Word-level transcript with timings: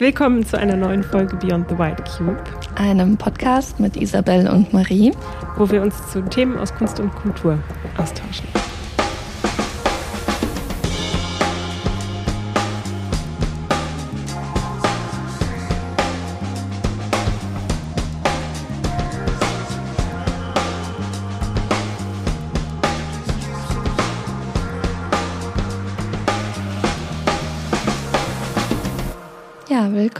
Willkommen 0.00 0.46
zu 0.46 0.56
einer 0.56 0.76
neuen 0.76 1.02
Folge 1.02 1.34
Beyond 1.34 1.70
the 1.70 1.76
White 1.76 2.04
Cube, 2.04 2.40
einem 2.76 3.16
Podcast 3.16 3.80
mit 3.80 3.96
Isabel 3.96 4.48
und 4.48 4.72
Marie, 4.72 5.12
wo 5.56 5.68
wir 5.68 5.82
uns 5.82 6.12
zu 6.12 6.22
Themen 6.22 6.56
aus 6.56 6.72
Kunst 6.72 7.00
und 7.00 7.12
Kultur 7.16 7.58
austauschen. 7.96 8.46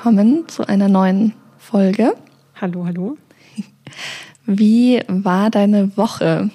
Willkommen 0.08 0.48
zu 0.48 0.66
einer 0.66 0.88
neuen 0.88 1.34
Folge. 1.58 2.14
Hallo, 2.58 2.86
hallo. 2.86 3.18
Wie 4.46 5.02
war 5.06 5.50
deine 5.50 5.98
Woche? 5.98 6.48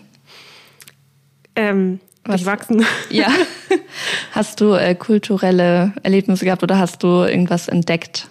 Ähm, 1.55 1.99
durchwachsen. 2.23 2.83
Ja. 3.11 3.27
Hast 4.31 4.59
du 4.59 4.73
äh, 4.73 4.95
kulturelle 4.95 5.93
Erlebnisse 6.01 6.45
gehabt 6.45 6.63
oder 6.63 6.79
hast 6.79 7.03
du 7.03 7.25
irgendwas 7.25 7.67
entdeckt, 7.67 8.27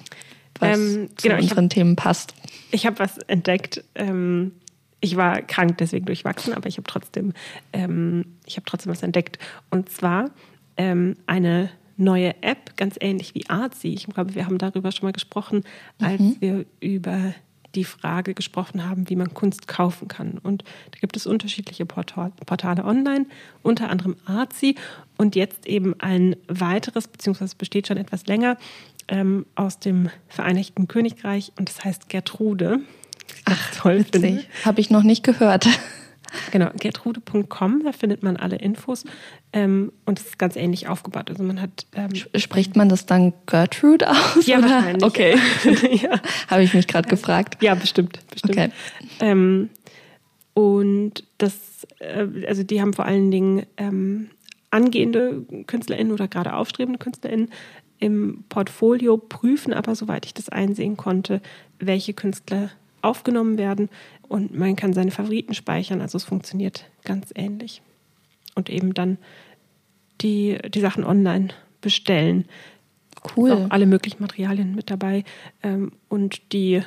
was 0.59 0.77
ähm, 0.77 1.09
zu 1.16 1.29
genau, 1.29 1.41
unseren 1.41 1.66
hab, 1.66 1.70
Themen 1.70 1.95
passt? 1.95 2.34
Ich 2.73 2.84
habe 2.84 2.98
was 2.98 3.18
entdeckt. 3.18 3.84
Ähm, 3.95 4.51
ich 4.98 5.16
war 5.16 5.41
krank, 5.43 5.79
deswegen 5.79 6.04
durchwachsen, 6.04 6.52
aber 6.52 6.68
ich 6.68 6.79
habe 6.79 6.88
trotzdem, 6.88 7.32
ähm, 7.73 8.24
ich 8.45 8.57
habe 8.57 8.65
trotzdem 8.66 8.91
was 8.91 9.04
entdeckt. 9.04 9.38
Und 9.70 9.88
zwar 9.88 10.30
ähm, 10.77 11.16
eine 11.27 11.70
neue 12.02 12.42
App, 12.42 12.77
ganz 12.77 12.97
ähnlich 13.01 13.34
wie 13.34 13.48
Artsy. 13.48 13.88
Ich 13.88 14.06
glaube, 14.06 14.34
wir 14.34 14.47
haben 14.47 14.59
darüber 14.59 14.93
schon 14.93 15.06
mal 15.06 15.12
gesprochen, 15.12 15.65
als 16.01 16.20
mhm. 16.20 16.37
wir 16.41 16.65
über 16.80 17.34
die 17.74 17.84
Frage 17.84 18.34
gesprochen 18.34 18.88
haben, 18.88 19.09
wie 19.09 19.16
man 19.16 19.32
Kunst 19.35 19.66
kaufen 19.66 20.09
kann. 20.09 20.38
Und 20.43 20.65
da 20.91 20.99
gibt 21.01 21.16
es 21.16 21.26
unterschiedliche 21.26 21.87
Portal, 21.87 22.32
Portale 22.45 22.85
online, 22.85 23.26
unter 23.63 23.88
anderem 23.88 24.16
Artsy 24.26 24.74
und 25.16 25.37
jetzt 25.37 25.66
eben 25.66 25.99
ein 25.99 26.37
weiteres, 26.49 27.09
beziehungsweise 27.09 27.57
besteht 27.57 27.87
schon 27.87 27.96
etwas 27.96 28.26
länger, 28.26 28.57
ähm, 29.09 29.46
aus 29.54 29.79
dem 29.79 30.10
Vereinigten 30.29 30.88
Königreich 30.88 31.52
und 31.59 31.69
das 31.69 31.85
heißt 31.85 32.09
Gertrude. 32.09 32.80
Ach, 33.46 33.74
toll. 33.74 34.04
Habe 34.65 34.80
ich 34.80 34.91
noch 34.91 35.02
nicht 35.02 35.24
gehört. 35.24 35.66
Genau, 36.52 36.68
gertrude.com, 36.78 37.82
da 37.82 37.92
findet 37.92 38.22
man 38.22 38.36
alle 38.36 38.56
Infos. 38.56 39.04
Ähm, 39.54 39.90
und 40.04 40.20
es 40.20 40.26
ist 40.26 40.38
ganz 40.38 40.54
ähnlich 40.54 40.86
aufgebaut. 40.86 41.30
Also 41.30 41.42
man 41.42 41.62
hat. 41.62 41.86
Ähm, 41.95 42.10
Spricht 42.36 42.76
man 42.76 42.90
das 42.90 43.06
dann 43.06 43.32
Gertrude 43.46 44.10
aus? 44.10 44.46
Ja, 44.46 44.58
oder? 44.58 44.68
wahrscheinlich. 44.68 45.02
Okay. 45.02 45.36
ja. 46.02 46.20
Habe 46.48 46.62
ich 46.62 46.74
mich 46.74 46.86
gerade 46.86 47.08
gefragt. 47.08 47.62
Ja, 47.62 47.74
bestimmt. 47.74 48.20
bestimmt. 48.30 48.58
Okay. 48.58 48.70
Ähm, 49.20 49.70
und 50.52 51.24
das, 51.38 51.86
äh, 52.00 52.26
also 52.46 52.62
die 52.62 52.82
haben 52.82 52.92
vor 52.92 53.06
allen 53.06 53.30
Dingen 53.30 53.64
ähm, 53.78 54.28
angehende 54.70 55.46
KünstlerInnen 55.66 56.12
oder 56.12 56.28
gerade 56.28 56.52
aufstrebende 56.54 56.98
KünstlerInnen 56.98 57.48
im 57.98 58.45
Portfolio, 58.50 59.16
prüfen 59.16 59.73
aber, 59.73 59.95
soweit 59.95 60.26
ich 60.26 60.34
das 60.34 60.50
einsehen 60.50 60.98
konnte, 60.98 61.40
welche 61.78 62.12
Künstler 62.12 62.68
aufgenommen 63.02 63.58
werden 63.58 63.88
und 64.28 64.56
man 64.56 64.76
kann 64.76 64.92
seine 64.92 65.10
Favoriten 65.10 65.54
speichern. 65.54 66.00
Also 66.00 66.16
es 66.16 66.25
funktioniert 66.25 66.91
ganz 67.04 67.32
ähnlich. 67.34 67.82
Und 68.54 68.70
eben 68.70 68.94
dann 68.94 69.19
die, 70.20 70.58
die 70.72 70.81
Sachen 70.81 71.04
online 71.04 71.48
bestellen. 71.80 72.47
Cool. 73.36 73.53
Auch 73.53 73.70
alle 73.70 73.86
möglichen 73.86 74.22
Materialien 74.22 74.75
mit 74.75 74.91
dabei. 74.91 75.25
Ähm, 75.62 75.92
und 76.08 76.53
die 76.53 76.82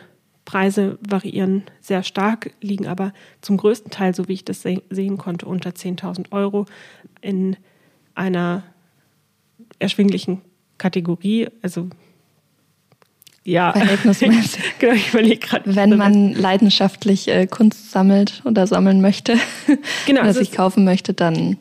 Preise 0.46 1.00
variieren 1.02 1.64
sehr 1.82 2.04
stark, 2.04 2.52
liegen 2.62 2.88
aber 2.88 3.14
zum 3.42 3.58
größten 3.58 3.92
Teil, 3.92 4.14
so 4.14 4.28
wie 4.28 4.34
ich 4.34 4.46
das 4.46 4.62
sehen 4.62 5.18
konnte, 5.18 5.48
unter 5.48 5.72
10.000 5.72 6.32
Euro 6.32 6.66
in 7.22 7.58
einer 8.14 8.64
erschwinglichen 9.80 10.42
Kategorie. 10.78 11.50
Also 11.62 11.90
ja. 13.46 13.72
Verhältnismäßig. 13.72 14.62
genau, 14.80 14.94
ich 14.94 15.10
überlege 15.10 15.38
gerade. 15.38 15.76
Wenn 15.76 15.96
man 15.98 16.34
leidenschaftlich 16.34 17.28
äh, 17.28 17.46
Kunst 17.46 17.92
sammelt 17.92 18.42
oder 18.44 18.68
sammeln 18.68 19.02
möchte 19.02 19.38
genau, 20.06 20.22
oder 20.22 20.34
sich 20.34 20.52
kaufen 20.52 20.84
möchte, 20.84 21.14
dann 21.14 21.58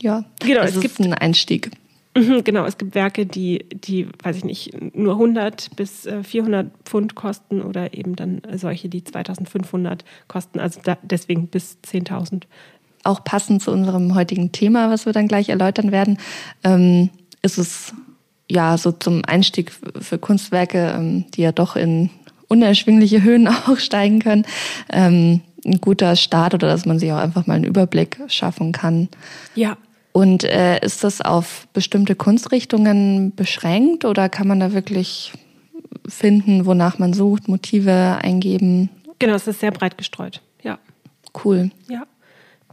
ja, 0.00 0.24
genau, 0.40 0.62
es, 0.62 0.80
gibt 0.80 0.98
ein 0.98 1.14
Einstieg. 1.14 1.70
Mhm, 2.16 2.42
genau, 2.42 2.64
es 2.66 2.76
gibt 2.76 2.96
Werke, 2.96 3.24
die, 3.24 3.64
die, 3.72 4.08
weiß 4.22 4.36
ich 4.36 4.44
nicht, 4.44 4.96
nur 4.96 5.12
100 5.14 5.76
bis 5.76 6.08
400 6.22 6.66
äh, 6.66 6.70
Pfund 6.84 7.14
kosten 7.14 7.62
oder 7.62 7.94
eben 7.94 8.16
dann 8.16 8.42
solche, 8.54 8.88
die 8.88 9.04
2500 9.04 10.04
kosten, 10.26 10.58
also 10.58 10.80
da, 10.82 10.98
deswegen 11.02 11.46
bis 11.46 11.78
10.000. 11.86 12.42
Auch 13.04 13.22
passend 13.22 13.62
zu 13.62 13.70
unserem 13.70 14.14
heutigen 14.14 14.50
Thema, 14.50 14.90
was 14.90 15.06
wir 15.06 15.12
dann 15.12 15.28
gleich 15.28 15.48
erläutern 15.48 15.92
werden, 15.92 16.18
ähm, 16.64 17.10
ist 17.42 17.58
es 17.58 17.94
ja, 18.52 18.76
so 18.76 18.92
zum 18.92 19.22
Einstieg 19.24 19.72
für 20.00 20.18
Kunstwerke, 20.18 20.92
ähm, 20.94 21.24
die 21.32 21.42
ja 21.42 21.52
doch 21.52 21.74
in 21.74 22.10
unerschwingliche 22.48 23.22
Höhen 23.22 23.48
auch 23.66 23.78
steigen 23.78 24.18
können, 24.18 24.44
ähm, 24.92 25.40
ein 25.64 25.80
guter 25.80 26.16
Start 26.16 26.54
oder 26.54 26.68
dass 26.68 26.84
man 26.84 26.98
sich 26.98 27.10
auch 27.12 27.18
einfach 27.18 27.46
mal 27.46 27.54
einen 27.54 27.64
Überblick 27.64 28.18
schaffen 28.28 28.72
kann. 28.72 29.08
Ja. 29.54 29.78
Und 30.12 30.44
äh, 30.44 30.84
ist 30.84 31.02
das 31.04 31.22
auf 31.22 31.66
bestimmte 31.72 32.14
Kunstrichtungen 32.14 33.34
beschränkt 33.34 34.04
oder 34.04 34.28
kann 34.28 34.46
man 34.46 34.60
da 34.60 34.74
wirklich 34.74 35.32
finden, 36.06 36.66
wonach 36.66 36.98
man 36.98 37.14
sucht, 37.14 37.48
Motive 37.48 38.18
eingeben? 38.20 38.90
Genau, 39.18 39.34
es 39.34 39.46
ist 39.46 39.60
sehr 39.60 39.70
breit 39.70 39.96
gestreut. 39.96 40.42
Ja. 40.62 40.78
Cool. 41.42 41.70
Ja. 41.88 42.02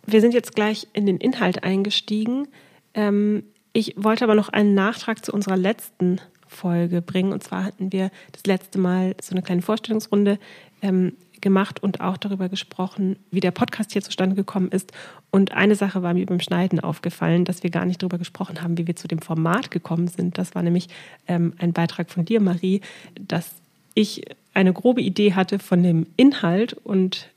Wir 0.05 0.19
sind 0.19 0.33
jetzt 0.33 0.55
gleich 0.55 0.87
in 0.91 1.05
den 1.05 1.17
Inhalt 1.17 1.63
eingestiegen. 1.63 2.47
Ähm, 2.93 3.43
ich 3.79 3.93
wollte 3.95 4.25
aber 4.25 4.35
noch 4.35 4.49
einen 4.49 4.73
Nachtrag 4.73 5.23
zu 5.23 5.31
unserer 5.31 5.55
letzten 5.55 6.19
Folge 6.47 7.01
bringen. 7.01 7.31
Und 7.31 7.43
zwar 7.43 7.63
hatten 7.63 7.93
wir 7.93 8.11
das 8.33 8.43
letzte 8.45 8.77
Mal 8.77 9.15
so 9.21 9.31
eine 9.31 9.41
kleine 9.41 9.61
Vorstellungsrunde 9.61 10.37
ähm, 10.81 11.13
gemacht 11.39 11.81
und 11.81 12.01
auch 12.01 12.17
darüber 12.17 12.49
gesprochen, 12.49 13.15
wie 13.31 13.39
der 13.39 13.51
Podcast 13.51 13.93
hier 13.93 14.01
zustande 14.01 14.35
gekommen 14.35 14.69
ist. 14.69 14.91
Und 15.31 15.53
eine 15.53 15.75
Sache 15.75 16.03
war 16.03 16.13
mir 16.13 16.25
beim 16.25 16.41
Schneiden 16.41 16.81
aufgefallen, 16.81 17.45
dass 17.45 17.63
wir 17.63 17.69
gar 17.69 17.85
nicht 17.85 18.01
darüber 18.01 18.17
gesprochen 18.17 18.61
haben, 18.61 18.77
wie 18.77 18.87
wir 18.87 18.97
zu 18.97 19.07
dem 19.07 19.21
Format 19.21 19.71
gekommen 19.71 20.09
sind. 20.09 20.37
Das 20.37 20.55
war 20.55 20.61
nämlich 20.61 20.89
ähm, 21.27 21.53
ein 21.57 21.71
Beitrag 21.71 22.09
von 22.09 22.25
dir, 22.25 22.41
Marie, 22.41 22.81
dass 23.15 23.53
ich 23.93 24.25
eine 24.53 24.73
grobe 24.73 25.01
Idee 25.01 25.35
hatte 25.35 25.57
von 25.59 25.81
dem 25.83 26.07
Inhalt 26.17 26.73
und 26.73 27.29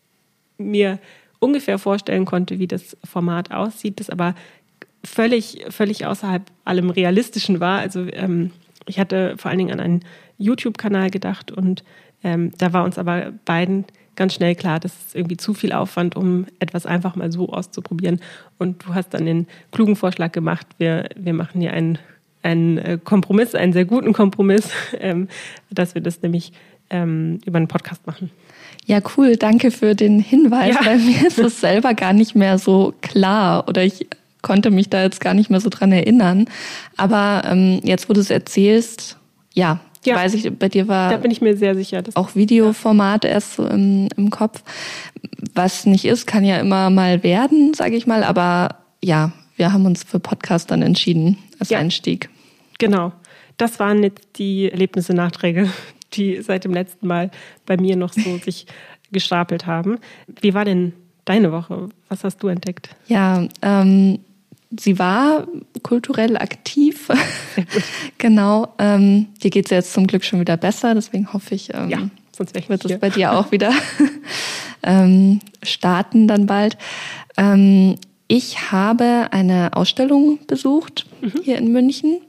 mir 0.59 0.99
ungefähr 1.39 1.79
vorstellen 1.79 2.25
konnte, 2.25 2.59
wie 2.59 2.67
das 2.67 2.97
Format 3.05 3.53
aussieht, 3.53 4.01
das 4.01 4.11
aber 4.11 4.35
völlig, 5.05 5.65
völlig 5.71 6.07
außerhalb 6.07 6.43
allem 6.65 6.91
Realistischen 6.91 7.61
war. 7.61 7.81
Also 7.81 8.07
ähm, 8.13 8.51
ich 8.87 8.99
hatte 8.99 9.35
vor 9.37 9.51
allen 9.51 9.59
Dingen 9.59 9.73
an 9.73 9.81
einen 9.81 10.05
YouTube-Kanal 10.39 11.11
gedacht 11.11 11.51
und 11.51 11.85
ähm, 12.25 12.53
da 12.59 12.73
war 12.73 12.85
uns 12.85 12.99
aber 12.99 13.33
beiden 13.45 13.85
ganz 14.17 14.35
schnell 14.35 14.55
klar, 14.55 14.79
das 14.79 14.93
ist 14.93 15.15
irgendwie 15.15 15.37
zu 15.37 15.55
viel 15.55 15.73
Aufwand, 15.73 16.17
um 16.17 16.47
etwas 16.59 16.87
einfach 16.87 17.17
mal 17.17 17.33
so 17.33 17.49
auszuprobieren. 17.49 18.21
Und 18.59 18.85
du 18.85 18.95
hast 18.95 19.15
dann 19.15 19.27
den 19.27 19.47
klugen 19.71 19.97
Vorschlag 19.97 20.33
gemacht, 20.33 20.67
wir, 20.79 21.09
wir 21.17 21.33
machen 21.33 21.61
hier 21.61 21.73
einen, 21.73 21.99
einen 22.43 22.79
äh, 22.79 22.99
Kompromiss, 23.03 23.55
einen 23.55 23.73
sehr 23.73 23.85
guten 23.85 24.13
Kompromiss, 24.13 24.69
ähm, 25.01 25.29
dass 25.71 25.95
wir 25.95 26.03
das 26.03 26.23
nämlich 26.23 26.53
ähm, 26.91 27.39
über 27.47 27.57
einen 27.57 27.69
Podcast 27.69 28.07
machen. 28.07 28.31
Ja, 28.85 29.01
cool. 29.17 29.37
Danke 29.37 29.71
für 29.71 29.95
den 29.95 30.19
Hinweis. 30.19 30.75
Ja. 30.75 30.83
Bei 30.85 30.97
mir 30.97 31.27
ist 31.27 31.39
es 31.39 31.61
selber 31.61 31.95
gar 31.95 32.13
nicht 32.13 32.35
mehr 32.35 32.59
so 32.59 32.93
klar 33.01 33.69
oder 33.69 33.85
ich 33.85 34.09
konnte 34.43 34.71
mich 34.71 34.91
da 34.91 35.03
jetzt 35.03 35.21
gar 35.21 35.35
nicht 35.35 35.51
mehr 35.51 35.61
so 35.61 35.71
dran 35.71 35.93
erinnern. 35.93 36.47
Aber 36.97 37.43
ähm, 37.47 37.81
jetzt, 37.85 38.09
wo 38.09 38.13
du 38.13 38.21
es 38.21 38.31
erzählst, 38.31 39.17
ja, 39.55 39.81
ja, 40.05 40.17
weiß 40.17 40.35
ich, 40.35 40.51
bei 40.59 40.69
dir 40.69 40.89
war. 40.89 41.11
Da 41.11 41.17
bin 41.17 41.31
ich 41.31 41.41
mir 41.41 41.57
sehr 41.57 41.75
sicher. 41.75 42.03
auch 42.15 42.35
Videoformat 42.35 43.25
erst 43.25 43.55
so 43.55 43.67
im, 43.67 44.09
im 44.17 44.31
Kopf. 44.31 44.63
Was 45.55 45.87
nicht 45.87 46.05
ist, 46.05 46.27
kann 46.27 46.45
ja 46.45 46.59
immer 46.59 46.91
mal 46.91 47.23
werden, 47.23 47.73
sage 47.75 47.97
ich 47.97 48.07
mal. 48.07 48.25
Aber 48.25 48.77
ja, 49.03 49.33
wir 49.57 49.73
haben 49.73 49.87
uns 49.87 50.03
für 50.03 50.19
Podcast 50.19 50.71
dann 50.71 50.83
entschieden 50.83 51.39
als 51.61 51.71
ja. 51.71 51.79
Einstieg. 51.79 52.31
Genau. 52.79 53.13
Das 53.59 53.79
waren 53.79 54.03
jetzt 54.03 54.39
die 54.39 54.71
Erlebnisse, 54.71 55.15
Nachträge, 55.15 55.71
die 56.15 56.43
seit 56.43 56.65
dem 56.65 56.73
letzten 56.73 57.07
Mal 57.07 57.31
bei 57.65 57.77
mir 57.77 57.97
noch 57.97 58.13
so 58.13 58.39
sich 58.39 58.67
gestapelt 59.13 59.67
haben. 59.67 59.99
Wie 60.41 60.55
war 60.55 60.65
denn 60.65 60.95
deine 61.25 61.53
Woche? 61.53 61.91
Was 62.09 62.25
hast 62.25 62.43
du 62.43 62.49
entdeckt? 62.49 62.97
Ja, 63.07 63.47
ähm, 63.61 64.19
sie 64.79 64.99
war 64.99 65.47
kulturell 65.83 66.37
aktiv. 66.37 67.09
genau. 68.19 68.75
Ähm, 68.79 69.29
dir 69.43 69.51
geht 69.51 69.67
es 69.67 69.71
jetzt 69.71 69.93
zum 69.93 70.07
Glück 70.07 70.25
schon 70.25 70.41
wieder 70.41 70.57
besser, 70.57 70.95
deswegen 70.95 71.33
hoffe 71.33 71.55
ich, 71.55 71.73
ähm, 71.75 71.91
ja, 71.91 71.99
sonst 72.37 72.55
wird 72.55 72.85
es 72.85 72.99
bei 72.99 73.11
dir 73.11 73.33
auch 73.33 73.51
wieder 73.53 73.73
ähm, 74.83 75.41
starten 75.63 76.29
dann 76.29 76.47
bald. 76.47 76.77
Ähm, 77.37 77.97
ich 78.29 78.73
habe 78.73 79.29
eine 79.31 79.71
Ausstellung 79.75 80.39
besucht 80.47 81.07
mhm. 81.21 81.43
hier 81.43 81.59
in 81.59 81.73
München. 81.73 82.21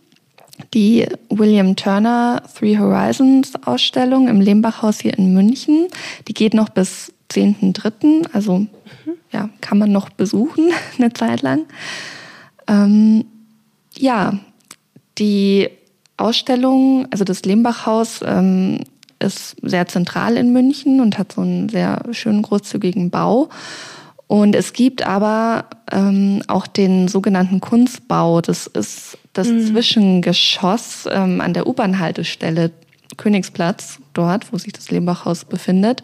die 0.73 1.07
William 1.29 1.75
Turner 1.75 2.43
Three 2.57 2.77
Horizons 2.77 3.53
Ausstellung 3.65 4.27
im 4.27 4.41
Lehmbachhaus 4.41 4.99
hier 4.99 5.17
in 5.17 5.33
München. 5.33 5.87
Die 6.27 6.33
geht 6.33 6.53
noch 6.53 6.69
bis 6.69 7.13
10.3., 7.31 8.27
also 8.33 8.59
mhm. 8.59 8.67
ja, 9.31 9.49
kann 9.61 9.77
man 9.77 9.91
noch 9.91 10.09
besuchen 10.09 10.71
eine 10.97 11.13
Zeit 11.13 11.41
lang. 11.41 11.65
Ähm, 12.67 13.25
ja, 13.97 14.39
die 15.17 15.69
Ausstellung, 16.17 17.07
also 17.11 17.23
das 17.23 17.43
Lehmbachhaus, 17.43 18.21
ähm, 18.25 18.79
ist 19.19 19.55
sehr 19.61 19.87
zentral 19.87 20.37
in 20.37 20.51
München 20.51 20.99
und 20.99 21.17
hat 21.17 21.33
so 21.33 21.41
einen 21.41 21.69
sehr 21.69 22.03
schönen 22.11 22.41
großzügigen 22.41 23.09
Bau. 23.09 23.49
Und 24.27 24.55
es 24.55 24.73
gibt 24.73 25.05
aber 25.05 25.65
ähm, 25.91 26.41
auch 26.47 26.67
den 26.67 27.07
sogenannten 27.07 27.59
Kunstbau. 27.61 28.41
Das 28.41 28.67
ist 28.67 29.17
das 29.33 29.47
mhm. 29.47 29.67
Zwischengeschoss 29.67 31.07
ähm, 31.11 31.41
an 31.41 31.53
der 31.53 31.67
U-Bahn-Haltestelle 31.67 32.71
Königsplatz, 33.17 33.99
dort, 34.13 34.51
wo 34.51 34.57
sich 34.57 34.73
das 34.73 34.89
Lehmbachhaus 34.89 35.45
befindet. 35.45 36.03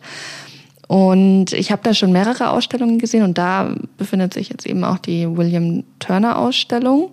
Und 0.89 1.53
ich 1.53 1.71
habe 1.71 1.83
da 1.83 1.93
schon 1.93 2.11
mehrere 2.11 2.49
Ausstellungen 2.49 2.97
gesehen 2.97 3.21
und 3.21 3.37
da 3.37 3.75
befindet 3.97 4.33
sich 4.33 4.49
jetzt 4.49 4.65
eben 4.65 4.83
auch 4.83 4.97
die 4.97 5.37
William 5.37 5.83
Turner 5.99 6.39
Ausstellung. 6.39 7.11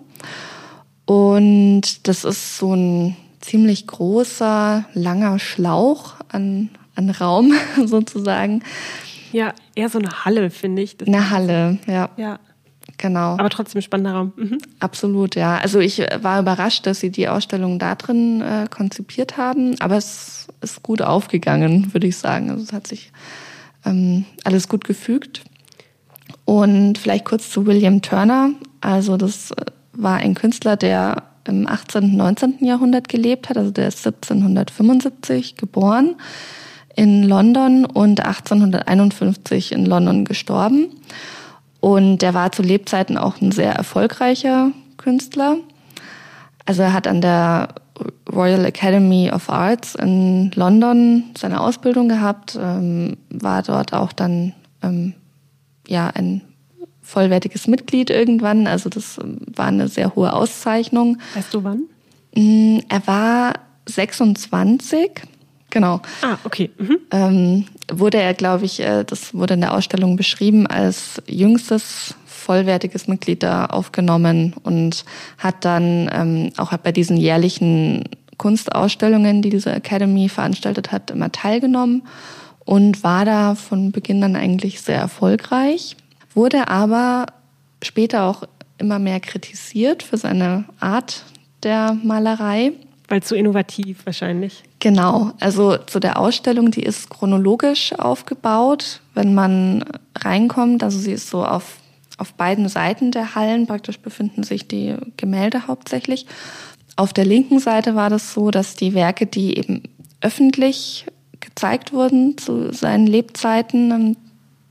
Und 1.05 2.07
das 2.07 2.23
ist 2.23 2.57
so 2.57 2.73
ein 2.73 3.15
ziemlich 3.39 3.85
großer, 3.85 4.83
langer 4.95 5.37
Schlauch 5.37 6.15
an, 6.29 6.71
an 6.95 7.11
Raum 7.11 7.53
sozusagen. 7.85 8.63
Ja, 9.31 9.53
eher 9.75 9.89
so 9.89 9.99
eine 9.99 10.25
Halle, 10.25 10.49
finde 10.49 10.81
ich. 10.81 10.97
Das 10.97 11.07
eine 11.07 11.29
Halle, 11.29 11.77
ja. 11.85 12.09
Ja. 12.17 12.39
Genau. 12.97 13.33
Aber 13.37 13.51
trotzdem 13.51 13.83
spannender 13.83 14.13
Raum. 14.13 14.33
Mhm. 14.37 14.57
Absolut, 14.79 15.35
ja. 15.35 15.59
Also 15.59 15.79
ich 15.79 15.99
war 15.99 16.39
überrascht, 16.39 16.87
dass 16.87 16.99
sie 16.99 17.11
die 17.11 17.27
Ausstellung 17.27 17.77
da 17.77 17.93
drin 17.93 18.41
äh, 18.41 18.65
konzipiert 18.71 19.37
haben, 19.37 19.79
aber 19.81 19.97
es 19.97 20.47
ist 20.61 20.81
gut 20.81 21.03
aufgegangen, 21.03 21.93
würde 21.93 22.07
ich 22.07 22.17
sagen. 22.17 22.49
Also 22.49 22.63
es 22.63 22.73
hat 22.73 22.87
sich 22.87 23.11
ähm, 23.87 24.25
alles 24.43 24.67
gut 24.67 24.83
gefügt. 24.83 25.43
Und 26.45 26.97
vielleicht 26.97 27.25
kurz 27.25 27.49
zu 27.49 27.65
William 27.65 28.01
Turner. 28.01 28.51
Also 28.81 29.17
das 29.17 29.51
äh, 29.51 29.65
war 29.93 30.17
ein 30.17 30.35
Künstler, 30.35 30.75
der 30.75 31.23
im 31.45 31.67
18. 31.67 32.03
und 32.03 32.15
19. 32.17 32.65
Jahrhundert 32.65 33.07
gelebt 33.07 33.49
hat. 33.49 33.57
Also 33.57 33.71
der 33.71 33.87
ist 33.87 34.05
1775 34.05 35.55
geboren 35.55 36.15
in 36.95 37.23
London 37.23 37.85
und 37.85 38.19
1851 38.19 39.71
in 39.71 39.85
London 39.85 40.25
gestorben. 40.25 40.89
Und 41.79 42.19
der 42.19 42.33
war 42.33 42.51
zu 42.51 42.63
Lebzeiten 42.63 43.17
auch 43.17 43.39
ein 43.39 43.51
sehr 43.51 43.71
erfolgreicher 43.71 44.71
Künstler. 44.97 45.57
Also 46.65 46.81
er 46.81 46.93
hat 46.93 47.07
an 47.07 47.21
der 47.21 47.69
Royal 48.31 48.65
Academy 48.65 49.31
of 49.31 49.49
Arts 49.49 49.95
in 49.95 50.51
London 50.55 51.23
seine 51.37 51.61
Ausbildung 51.61 52.09
gehabt, 52.09 52.57
ähm, 52.61 53.17
war 53.29 53.63
dort 53.63 53.93
auch 53.93 54.13
dann 54.13 54.53
ähm, 54.83 55.13
ja 55.87 56.07
ein 56.07 56.41
vollwertiges 57.01 57.67
Mitglied 57.67 58.09
irgendwann. 58.09 58.67
Also 58.67 58.89
das 58.89 59.17
ähm, 59.17 59.39
war 59.55 59.67
eine 59.67 59.87
sehr 59.87 60.15
hohe 60.15 60.33
Auszeichnung. 60.33 61.17
Weißt 61.33 61.53
du 61.53 61.63
wann? 61.63 61.83
Mm, 62.35 62.79
er 62.89 63.07
war 63.07 63.53
26, 63.85 65.21
genau. 65.69 66.01
Ah, 66.21 66.37
okay. 66.43 66.71
Mhm. 66.77 66.97
Ähm, 67.11 67.65
wurde 67.91 68.19
er, 68.19 68.33
glaube 68.33 68.65
ich, 68.65 68.79
äh, 68.79 69.03
das 69.03 69.33
wurde 69.33 69.55
in 69.55 69.61
der 69.61 69.73
Ausstellung 69.73 70.15
beschrieben, 70.15 70.67
als 70.67 71.21
jüngstes 71.27 72.15
vollwertiges 72.25 73.07
Mitglied 73.07 73.43
da 73.43 73.65
aufgenommen 73.65 74.55
und 74.63 75.03
hat 75.37 75.65
dann 75.65 76.09
ähm, 76.13 76.51
auch 76.57 76.75
bei 76.77 76.91
diesen 76.91 77.17
jährlichen 77.17 78.05
Kunstausstellungen, 78.37 79.41
die 79.41 79.49
diese 79.49 79.71
Academy 79.71 80.29
veranstaltet 80.29 80.91
hat, 80.91 81.11
immer 81.11 81.31
teilgenommen 81.31 82.03
und 82.59 83.03
war 83.03 83.25
da 83.25 83.55
von 83.55 83.91
Beginn 83.91 84.23
an 84.23 84.35
eigentlich 84.35 84.81
sehr 84.81 84.97
erfolgreich 84.97 85.97
wurde 86.37 86.67
aber 86.69 87.25
später 87.83 88.23
auch 88.23 88.43
immer 88.77 88.99
mehr 88.99 89.19
kritisiert 89.19 90.03
für 90.03 90.17
seine 90.17 90.65
Art 90.79 91.23
der 91.63 91.97
Malerei. 92.03 92.73
Weil 93.07 93.23
zu 93.23 93.35
innovativ 93.35 94.05
wahrscheinlich. 94.05 94.63
Genau, 94.79 95.31
also 95.39 95.77
zu 95.77 95.99
der 95.99 96.19
Ausstellung, 96.19 96.71
die 96.71 96.83
ist 96.83 97.09
chronologisch 97.09 97.93
aufgebaut. 97.93 99.01
Wenn 99.13 99.33
man 99.33 99.85
reinkommt, 100.17 100.83
also 100.83 100.99
sie 100.99 101.13
ist 101.13 101.29
so 101.29 101.45
auf, 101.45 101.77
auf 102.17 102.33
beiden 102.33 102.67
Seiten 102.67 103.11
der 103.11 103.33
Hallen, 103.33 103.65
praktisch 103.65 103.99
befinden 103.99 104.43
sich 104.43 104.67
die 104.67 104.95
Gemälde 105.15 105.67
hauptsächlich. 105.67 106.25
Auf 106.97 107.13
der 107.13 107.25
linken 107.25 107.59
Seite 107.59 107.95
war 107.95 108.09
das 108.09 108.33
so, 108.33 108.51
dass 108.51 108.75
die 108.75 108.93
Werke, 108.93 109.25
die 109.25 109.57
eben 109.57 109.83
öffentlich 110.19 111.05
gezeigt 111.39 111.93
wurden 111.93 112.37
zu 112.37 112.73
seinen 112.73 113.07
Lebzeiten, 113.07 114.17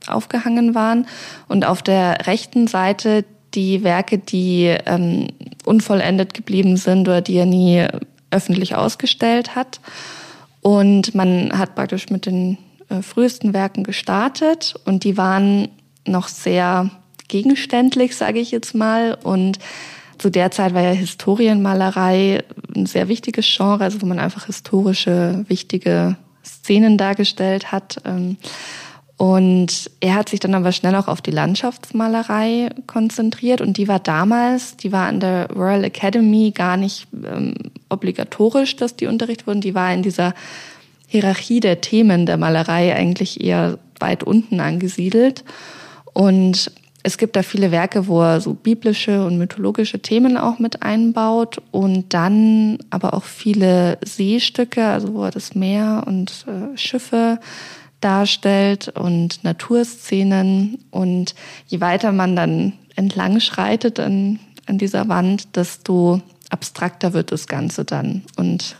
aufgehangen 0.06 0.74
waren. 0.74 1.06
Und 1.48 1.64
auf 1.64 1.82
der 1.82 2.26
rechten 2.26 2.66
Seite 2.66 3.24
die 3.54 3.82
Werke, 3.82 4.18
die 4.18 4.74
ähm, 4.86 5.28
unvollendet 5.64 6.34
geblieben 6.34 6.76
sind 6.76 7.08
oder 7.08 7.20
die 7.20 7.36
er 7.36 7.46
nie 7.46 7.86
öffentlich 8.36 8.74
ausgestellt 8.74 9.56
hat. 9.56 9.80
Und 10.60 11.14
man 11.14 11.56
hat 11.56 11.74
praktisch 11.74 12.10
mit 12.10 12.26
den 12.26 12.58
äh, 12.88 13.02
frühesten 13.02 13.54
Werken 13.54 13.84
gestartet 13.84 14.74
und 14.84 15.04
die 15.04 15.16
waren 15.16 15.68
noch 16.06 16.28
sehr 16.28 16.90
gegenständlich, 17.28 18.16
sage 18.16 18.38
ich 18.38 18.50
jetzt 18.50 18.74
mal. 18.74 19.16
Und 19.22 19.58
zu 20.18 20.30
der 20.30 20.50
Zeit 20.50 20.74
war 20.74 20.82
ja 20.82 20.90
Historienmalerei 20.90 22.44
ein 22.74 22.86
sehr 22.86 23.08
wichtiges 23.08 23.46
Genre, 23.46 23.82
also 23.84 24.00
wo 24.02 24.06
man 24.06 24.18
einfach 24.18 24.46
historische, 24.46 25.44
wichtige 25.48 26.16
Szenen 26.44 26.96
dargestellt 26.96 27.72
hat. 27.72 27.98
Ähm, 28.04 28.36
und 29.18 29.90
er 30.00 30.14
hat 30.14 30.28
sich 30.28 30.40
dann 30.40 30.54
aber 30.54 30.72
schnell 30.72 30.94
auch 30.94 31.08
auf 31.08 31.22
die 31.22 31.30
Landschaftsmalerei 31.30 32.68
konzentriert 32.86 33.62
und 33.62 33.78
die 33.78 33.88
war 33.88 33.98
damals, 33.98 34.76
die 34.76 34.92
war 34.92 35.06
an 35.06 35.20
der 35.20 35.50
Royal 35.50 35.84
Academy 35.84 36.52
gar 36.54 36.76
nicht 36.76 37.08
ähm, 37.24 37.54
obligatorisch, 37.88 38.76
dass 38.76 38.96
die 38.96 39.06
unterrichtet 39.06 39.46
wurden. 39.46 39.62
Die 39.62 39.74
war 39.74 39.92
in 39.92 40.02
dieser 40.02 40.34
Hierarchie 41.06 41.60
der 41.60 41.80
Themen 41.80 42.26
der 42.26 42.36
Malerei 42.36 42.94
eigentlich 42.94 43.42
eher 43.42 43.78
weit 44.00 44.22
unten 44.22 44.60
angesiedelt. 44.60 45.44
Und 46.12 46.70
es 47.02 47.16
gibt 47.16 47.36
da 47.36 47.42
viele 47.42 47.70
Werke, 47.70 48.08
wo 48.08 48.20
er 48.20 48.40
so 48.42 48.52
biblische 48.52 49.24
und 49.24 49.38
mythologische 49.38 50.00
Themen 50.00 50.36
auch 50.36 50.58
mit 50.58 50.82
einbaut 50.82 51.62
und 51.70 52.12
dann 52.12 52.78
aber 52.90 53.14
auch 53.14 53.24
viele 53.24 53.96
Seestücke, 54.04 54.84
also 54.84 55.14
wo 55.14 55.24
er 55.24 55.30
das 55.30 55.54
Meer 55.54 56.02
und 56.06 56.44
äh, 56.48 56.76
Schiffe 56.76 57.38
darstellt 58.06 58.88
und 58.88 59.42
Naturszenen. 59.42 60.78
Und 60.92 61.34
je 61.66 61.80
weiter 61.80 62.12
man 62.12 62.36
dann 62.36 62.72
entlang 62.94 63.40
schreitet 63.40 63.98
an, 63.98 64.38
an 64.66 64.78
dieser 64.78 65.08
Wand, 65.08 65.56
desto 65.56 66.22
abstrakter 66.48 67.12
wird 67.14 67.32
das 67.32 67.48
Ganze 67.48 67.84
dann. 67.84 68.22
Und 68.36 68.76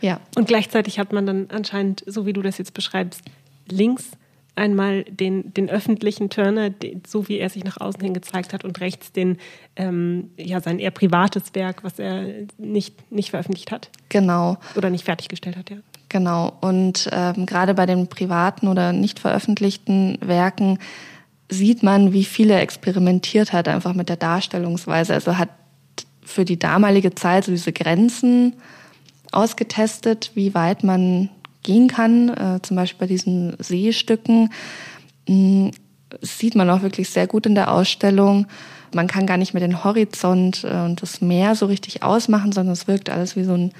ja. 0.00 0.18
Und 0.34 0.48
gleichzeitig 0.48 0.98
hat 0.98 1.12
man 1.12 1.26
dann 1.26 1.48
anscheinend, 1.50 2.02
so 2.06 2.24
wie 2.24 2.32
du 2.32 2.40
das 2.40 2.56
jetzt 2.56 2.72
beschreibst, 2.72 3.20
links 3.68 4.12
einmal 4.54 5.04
den, 5.04 5.52
den 5.52 5.68
öffentlichen 5.68 6.30
Turner, 6.30 6.70
den, 6.70 7.02
so 7.06 7.28
wie 7.28 7.38
er 7.38 7.50
sich 7.50 7.64
nach 7.64 7.80
außen 7.80 8.00
hin 8.00 8.14
gezeigt 8.14 8.54
hat, 8.54 8.64
und 8.64 8.80
rechts 8.80 9.12
den, 9.12 9.36
ähm, 9.76 10.30
ja, 10.38 10.60
sein 10.60 10.78
eher 10.78 10.90
privates 10.90 11.54
Werk, 11.54 11.84
was 11.84 11.98
er 11.98 12.24
nicht, 12.56 13.12
nicht 13.12 13.30
veröffentlicht 13.30 13.70
hat. 13.70 13.90
Genau. 14.08 14.56
Oder 14.74 14.88
nicht 14.88 15.04
fertiggestellt 15.04 15.56
hat, 15.56 15.68
ja. 15.70 15.76
Genau. 16.08 16.52
Und 16.60 17.08
ähm, 17.12 17.46
gerade 17.46 17.74
bei 17.74 17.86
den 17.86 18.08
privaten 18.08 18.68
oder 18.68 18.92
nicht 18.92 19.18
veröffentlichten 19.18 20.18
Werken 20.20 20.78
sieht 21.50 21.82
man, 21.82 22.12
wie 22.12 22.24
viel 22.24 22.50
er 22.50 22.62
experimentiert 22.62 23.52
hat, 23.52 23.68
einfach 23.68 23.94
mit 23.94 24.08
der 24.08 24.16
Darstellungsweise. 24.16 25.14
Also 25.14 25.38
hat 25.38 25.50
für 26.22 26.44
die 26.44 26.58
damalige 26.58 27.14
Zeit 27.14 27.44
so 27.44 27.52
diese 27.52 27.72
Grenzen 27.72 28.54
ausgetestet, 29.32 30.32
wie 30.34 30.54
weit 30.54 30.84
man 30.84 31.30
gehen 31.62 31.88
kann. 31.88 32.28
Äh, 32.30 32.62
zum 32.62 32.76
Beispiel 32.76 33.00
bei 33.00 33.06
diesen 33.06 33.56
Seestücken 33.58 34.50
mh, 35.28 35.72
sieht 36.20 36.54
man 36.54 36.70
auch 36.70 36.82
wirklich 36.82 37.10
sehr 37.10 37.26
gut 37.26 37.46
in 37.46 37.54
der 37.54 37.72
Ausstellung. 37.72 38.46
Man 38.94 39.06
kann 39.06 39.26
gar 39.26 39.36
nicht 39.36 39.52
mehr 39.52 39.60
den 39.60 39.84
Horizont 39.84 40.64
äh, 40.64 40.84
und 40.84 41.02
das 41.02 41.20
Meer 41.20 41.54
so 41.54 41.66
richtig 41.66 42.02
ausmachen, 42.02 42.52
sondern 42.52 42.72
es 42.72 42.86
wirkt 42.88 43.10
alles 43.10 43.36
wie 43.36 43.44
so 43.44 43.54
ein 43.54 43.72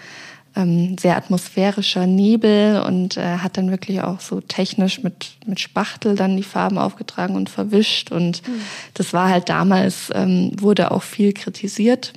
ähm, 0.59 0.99
sehr 0.99 1.17
atmosphärischer 1.17 2.07
Nebel 2.07 2.83
und 2.83 3.17
äh, 3.17 3.39
hat 3.39 3.57
dann 3.57 3.71
wirklich 3.71 4.03
auch 4.03 4.21
so 4.21 4.41
technisch 4.41 5.03
mit, 5.03 5.31
mit 5.47 5.61
Spachtel 5.61 6.17
dann 6.17 6.37
die 6.37 6.43
Farben 6.43 6.77
aufgetragen 6.77 7.37
und 7.37 7.49
verwischt. 7.49 8.11
Und 8.11 8.47
mhm. 8.47 8.61
das 8.95 9.13
war 9.13 9.29
halt 9.31 9.49
damals, 9.49 10.11
ähm, 10.15 10.51
wurde 10.59 10.91
auch 10.91 11.03
viel 11.03 11.33
kritisiert. 11.33 12.13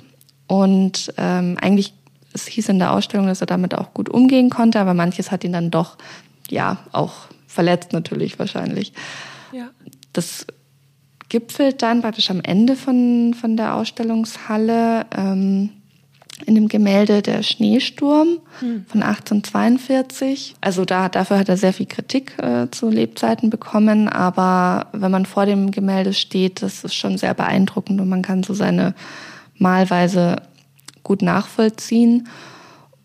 Und 0.48 1.14
ähm, 1.18 1.58
eigentlich, 1.62 1.94
es 2.34 2.48
hieß 2.48 2.70
in 2.70 2.80
der 2.80 2.92
Ausstellung, 2.92 3.28
dass 3.28 3.42
er 3.42 3.48
damit 3.48 3.76
auch 3.76 3.94
gut 3.94 4.10
umgehen 4.10 4.50
konnte, 4.50 4.80
aber 4.80 4.94
manches 4.94 5.32
hat 5.32 5.44
ihn 5.44 5.54
dann 5.54 5.72
doch, 5.72 5.98
ja, 6.50 6.80
auch 6.92 7.14
verletzt 7.48 7.94
natürlich 7.94 8.40
wahrscheinlich. 8.40 8.94
Ja. 9.54 9.70
Das 10.14 10.48
gipfelt 11.30 11.82
dann 11.82 12.02
praktisch 12.02 12.30
am 12.30 12.42
Ende 12.42 12.76
von, 12.76 13.34
von 13.34 13.56
der 13.56 13.76
Ausstellungshalle. 13.76 15.06
Ähm, 15.16 15.70
in 16.46 16.56
dem 16.56 16.68
Gemälde 16.68 17.22
Der 17.22 17.44
Schneesturm 17.44 18.40
hm. 18.60 18.86
von 18.88 19.04
1842. 19.04 20.56
Also 20.62 20.86
da, 20.86 21.10
dafür 21.10 21.40
hat 21.40 21.50
er 21.50 21.58
sehr 21.58 21.74
viel 21.74 21.86
Kritik 21.86 22.38
äh, 22.40 22.68
zu 22.72 22.90
Lebzeiten 22.90 23.50
bekommen, 23.50 24.10
aber 24.10 24.88
wenn 24.94 25.12
man 25.12 25.26
vor 25.26 25.46
dem 25.46 25.72
Gemälde 25.72 26.14
steht, 26.14 26.62
das 26.62 26.84
ist 26.84 26.96
schon 26.96 27.18
sehr 27.18 27.34
beeindruckend 27.34 28.00
und 28.02 28.10
man 28.10 28.22
kann 28.22 28.44
so 28.44 28.54
seine 28.54 28.94
Malweise 29.58 30.38
gut 31.04 31.22
nachvollziehen. 31.22 32.28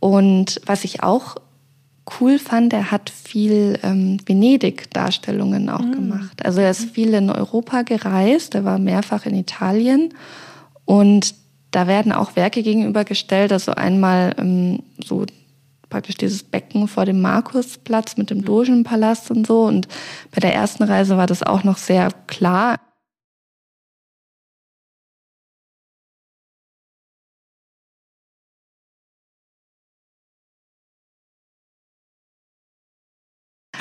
Und 0.01 0.61
was 0.67 0.85
ich 0.85 1.03
auch 1.03 1.37
cool 2.21 2.39
fand, 2.39 2.73
er 2.73 2.91
hat 2.91 3.11
viel 3.11 3.79
ähm, 3.83 4.19
Venedig-Darstellungen 4.25 5.69
auch 5.69 5.81
mhm. 5.81 5.93
gemacht. 5.93 6.45
Also 6.45 6.61
er 6.61 6.71
ist 6.71 6.91
viel 6.91 7.15
in 7.15 7.31
Europa 7.31 7.83
gereist, 7.83 8.55
er 8.55 8.65
war 8.65 8.79
mehrfach 8.79 9.27
in 9.27 9.35
Italien 9.35 10.15
und 10.85 11.35
da 11.77 11.87
werden 11.87 12.11
auch 12.13 12.37
Werke 12.37 12.63
gegenübergestellt, 12.63 13.53
also 13.53 13.73
einmal 13.73 14.35
ähm, 14.39 14.83
so 15.05 15.27
praktisch 15.91 16.15
dieses 16.15 16.43
Becken 16.43 16.89
vor 16.89 17.05
dem 17.05 17.21
Markusplatz 17.21 18.17
mit 18.17 18.31
dem 18.31 18.39
mhm. 18.39 18.45
Dogenpalast 18.47 19.31
und 19.31 19.47
so. 19.47 19.65
Und 19.65 19.87
bei 20.35 20.41
der 20.41 20.55
ersten 20.55 20.85
Reise 20.85 21.19
war 21.19 21.27
das 21.27 21.43
auch 21.43 21.65
noch 21.65 21.77
sehr 21.77 22.09
klar. 22.29 22.77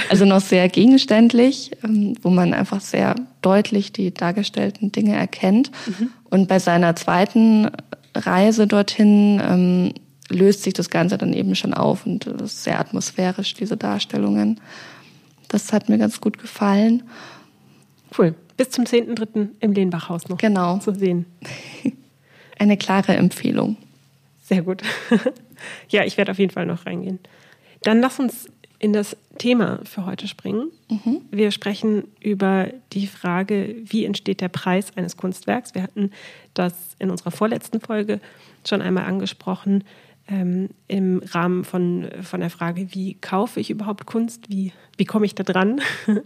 Also 0.09 0.25
noch 0.25 0.41
sehr 0.41 0.69
gegenständlich, 0.69 1.71
ähm, 1.83 2.15
wo 2.21 2.29
man 2.29 2.53
einfach 2.53 2.81
sehr 2.81 3.15
deutlich 3.41 3.91
die 3.91 4.13
dargestellten 4.13 4.91
Dinge 4.91 5.15
erkennt. 5.15 5.71
Mhm. 5.87 6.11
Und 6.29 6.47
bei 6.47 6.59
seiner 6.59 6.95
zweiten 6.95 7.69
Reise 8.15 8.67
dorthin 8.67 9.41
ähm, 9.43 9.93
löst 10.29 10.63
sich 10.63 10.73
das 10.73 10.89
Ganze 10.89 11.17
dann 11.17 11.33
eben 11.33 11.55
schon 11.55 11.73
auf 11.73 12.05
und 12.05 12.25
das 12.25 12.53
ist 12.53 12.63
sehr 12.63 12.79
atmosphärisch, 12.79 13.53
diese 13.53 13.77
Darstellungen. 13.77 14.59
Das 15.47 15.71
hat 15.71 15.89
mir 15.89 15.97
ganz 15.97 16.21
gut 16.21 16.37
gefallen. 16.37 17.03
Cool. 18.17 18.35
Bis 18.57 18.69
zum 18.69 18.85
10.3. 18.85 19.49
im 19.59 19.73
Lehnbachhaus 19.73 20.29
noch 20.29 20.37
genau. 20.37 20.77
zu 20.77 20.93
sehen. 20.93 21.25
Eine 22.59 22.77
klare 22.77 23.15
Empfehlung. 23.15 23.75
Sehr 24.43 24.61
gut. 24.61 24.81
ja, 25.89 26.03
ich 26.05 26.17
werde 26.17 26.31
auf 26.31 26.39
jeden 26.39 26.53
Fall 26.53 26.65
noch 26.65 26.85
reingehen. 26.85 27.19
Dann 27.83 27.99
lass 27.99 28.19
uns 28.19 28.47
in 28.79 28.93
das 28.93 29.15
Thema 29.37 29.79
für 29.83 30.05
heute 30.05 30.27
springen. 30.27 30.71
Mhm. 30.89 31.21
Wir 31.31 31.51
sprechen 31.51 32.05
über 32.19 32.67
die 32.93 33.07
Frage, 33.07 33.75
wie 33.85 34.05
entsteht 34.05 34.41
der 34.41 34.49
Preis 34.49 34.95
eines 34.97 35.17
Kunstwerks. 35.17 35.75
Wir 35.75 35.83
hatten 35.83 36.11
das 36.53 36.73
in 36.99 37.09
unserer 37.09 37.31
vorletzten 37.31 37.79
Folge 37.79 38.19
schon 38.65 38.81
einmal 38.81 39.05
angesprochen, 39.05 39.83
ähm, 40.27 40.69
im 40.87 41.21
Rahmen 41.23 41.63
von, 41.63 42.09
von 42.21 42.39
der 42.39 42.49
Frage, 42.49 42.93
wie 42.93 43.15
kaufe 43.15 43.59
ich 43.59 43.69
überhaupt 43.69 44.05
Kunst, 44.05 44.49
wie, 44.49 44.73
wie 44.97 45.05
komme 45.05 45.25
ich 45.25 45.35
da 45.35 45.43
dran. 45.43 45.81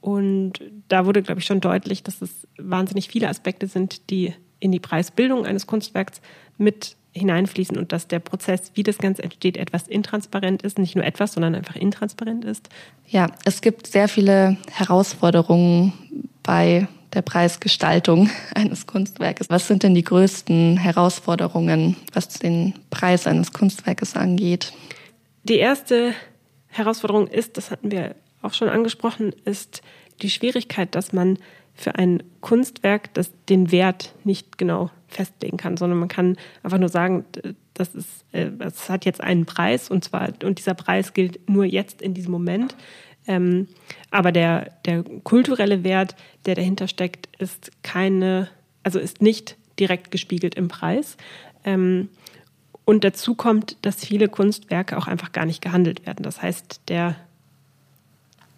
Und 0.00 0.60
da 0.88 1.06
wurde, 1.06 1.22
glaube 1.22 1.40
ich, 1.40 1.46
schon 1.46 1.60
deutlich, 1.60 2.02
dass 2.02 2.22
es 2.22 2.46
wahnsinnig 2.56 3.08
viele 3.08 3.28
Aspekte 3.28 3.66
sind, 3.66 4.10
die 4.10 4.32
in 4.60 4.72
die 4.72 4.80
Preisbildung 4.80 5.44
eines 5.44 5.66
Kunstwerks 5.66 6.20
mit 6.56 6.96
hineinfließen 7.18 7.76
und 7.76 7.92
dass 7.92 8.08
der 8.08 8.20
Prozess, 8.20 8.72
wie 8.74 8.82
das 8.82 8.98
Ganze 8.98 9.22
entsteht, 9.22 9.56
etwas 9.56 9.88
intransparent 9.88 10.62
ist, 10.62 10.78
nicht 10.78 10.96
nur 10.96 11.04
etwas, 11.04 11.32
sondern 11.32 11.54
einfach 11.54 11.76
intransparent 11.76 12.44
ist? 12.44 12.68
Ja, 13.06 13.30
es 13.44 13.60
gibt 13.60 13.86
sehr 13.86 14.08
viele 14.08 14.56
Herausforderungen 14.70 15.92
bei 16.42 16.88
der 17.12 17.22
Preisgestaltung 17.22 18.30
eines 18.54 18.86
Kunstwerkes. 18.86 19.50
Was 19.50 19.68
sind 19.68 19.82
denn 19.82 19.94
die 19.94 20.04
größten 20.04 20.76
Herausforderungen, 20.76 21.96
was 22.12 22.28
den 22.28 22.74
Preis 22.90 23.26
eines 23.26 23.52
Kunstwerkes 23.52 24.16
angeht? 24.16 24.72
Die 25.44 25.56
erste 25.56 26.14
Herausforderung 26.68 27.26
ist, 27.26 27.56
das 27.56 27.70
hatten 27.70 27.90
wir 27.90 28.14
auch 28.42 28.52
schon 28.52 28.68
angesprochen, 28.68 29.32
ist 29.44 29.82
die 30.22 30.30
Schwierigkeit, 30.30 30.94
dass 30.94 31.12
man 31.12 31.38
für 31.74 31.94
ein 31.94 32.22
Kunstwerk 32.40 33.14
das 33.14 33.30
den 33.48 33.70
Wert 33.70 34.14
nicht 34.24 34.58
genau 34.58 34.90
festlegen 35.08 35.56
kann, 35.56 35.76
sondern 35.76 35.98
man 35.98 36.08
kann 36.08 36.36
einfach 36.62 36.78
nur 36.78 36.88
sagen, 36.88 37.24
das 37.74 37.94
ist, 37.94 38.24
äh, 38.32 38.50
es 38.60 38.88
hat 38.88 39.04
jetzt 39.04 39.22
einen 39.22 39.46
Preis 39.46 39.90
und 39.90 40.04
zwar 40.04 40.28
und 40.44 40.58
dieser 40.58 40.74
Preis 40.74 41.14
gilt 41.14 41.48
nur 41.48 41.64
jetzt 41.64 42.02
in 42.02 42.14
diesem 42.14 42.32
Moment. 42.32 42.76
Ähm, 43.26 43.68
aber 44.10 44.32
der, 44.32 44.72
der 44.86 45.02
kulturelle 45.22 45.84
Wert, 45.84 46.16
der 46.46 46.54
dahinter 46.54 46.88
steckt, 46.88 47.28
ist 47.38 47.70
keine, 47.82 48.48
also 48.82 48.98
ist 48.98 49.20
nicht 49.20 49.56
direkt 49.78 50.10
gespiegelt 50.10 50.54
im 50.54 50.68
Preis. 50.68 51.16
Ähm, 51.64 52.08
und 52.84 53.04
dazu 53.04 53.34
kommt, 53.34 53.76
dass 53.82 54.04
viele 54.04 54.28
Kunstwerke 54.28 54.96
auch 54.96 55.06
einfach 55.06 55.32
gar 55.32 55.44
nicht 55.44 55.60
gehandelt 55.60 56.06
werden. 56.06 56.22
Das 56.22 56.40
heißt, 56.40 56.80
der 56.88 57.16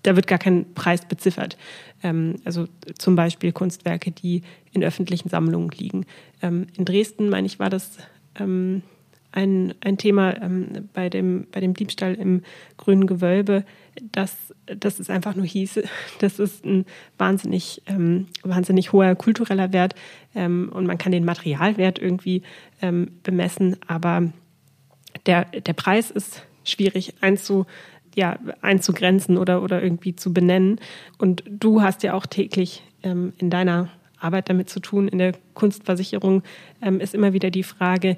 da 0.03 0.17
wird 0.17 0.27
gar 0.27 0.39
kein 0.39 0.73
Preis 0.75 1.07
beziffert. 1.07 1.57
Ähm, 2.03 2.37
also 2.45 2.67
zum 2.99 3.17
Beispiel 3.17 3.53
Kunstwerke, 3.53 4.11
die 4.11 4.43
in 4.73 4.83
öffentlichen 4.83 5.29
Sammlungen 5.29 5.71
liegen. 5.71 6.07
Ähm, 6.43 6.67
in 6.77 6.85
Dresden, 6.85 7.29
meine 7.29 7.47
ich, 7.47 7.59
war 7.59 7.71
das 7.71 7.99
ähm, 8.39 8.83
ein, 9.33 9.75
ein 9.81 9.97
Thema 9.97 10.41
ähm, 10.43 10.89
bei, 10.93 11.09
dem, 11.09 11.47
bei 11.53 11.61
dem 11.61 11.75
Diebstahl 11.75 12.15
im 12.15 12.43
grünen 12.79 13.07
Gewölbe, 13.07 13.65
dass, 14.13 14.55
dass 14.67 14.99
es 14.99 15.11
einfach 15.11 15.37
nur 15.37 15.47
hieß, 15.47 15.81
das 16.19 16.39
ist 16.39 16.65
ein 16.65 16.87
wahnsinnig, 17.19 17.83
ähm, 17.87 18.27
wahnsinnig 18.43 18.93
hoher 18.93 19.15
kultureller 19.15 19.73
Wert 19.73 19.95
ähm, 20.35 20.71
und 20.73 20.87
man 20.87 20.99
kann 20.99 21.13
den 21.13 21.25
Materialwert 21.25 21.99
irgendwie 21.99 22.43
bemessen, 23.23 23.77
aber 23.87 24.33
der, 25.27 25.45
der 25.45 25.75
Preis 25.75 26.11
ist 26.11 26.47
schwierig 26.65 27.15
einzu, 27.21 27.67
ja, 28.15 28.39
einzugrenzen 28.61 29.37
oder, 29.37 29.63
oder 29.63 29.83
irgendwie 29.83 30.17
zu 30.17 30.33
benennen. 30.33 30.81
Und 31.19 31.45
du 31.49 31.83
hast 31.83 32.03
ja 32.03 32.15
auch 32.15 32.27
täglich 32.27 32.83
ähm, 33.03 33.33
in 33.39 33.51
deiner 33.51 33.89
Arbeit 34.19 34.49
damit 34.49 34.69
zu 34.69 34.81
tun. 34.81 35.09
In 35.09 35.19
der 35.19 35.33
Kunstversicherung 35.55 36.43
ähm, 36.83 37.01
ist 37.01 37.15
immer 37.15 37.33
wieder 37.33 37.51
die 37.51 37.63
Frage, 37.63 38.17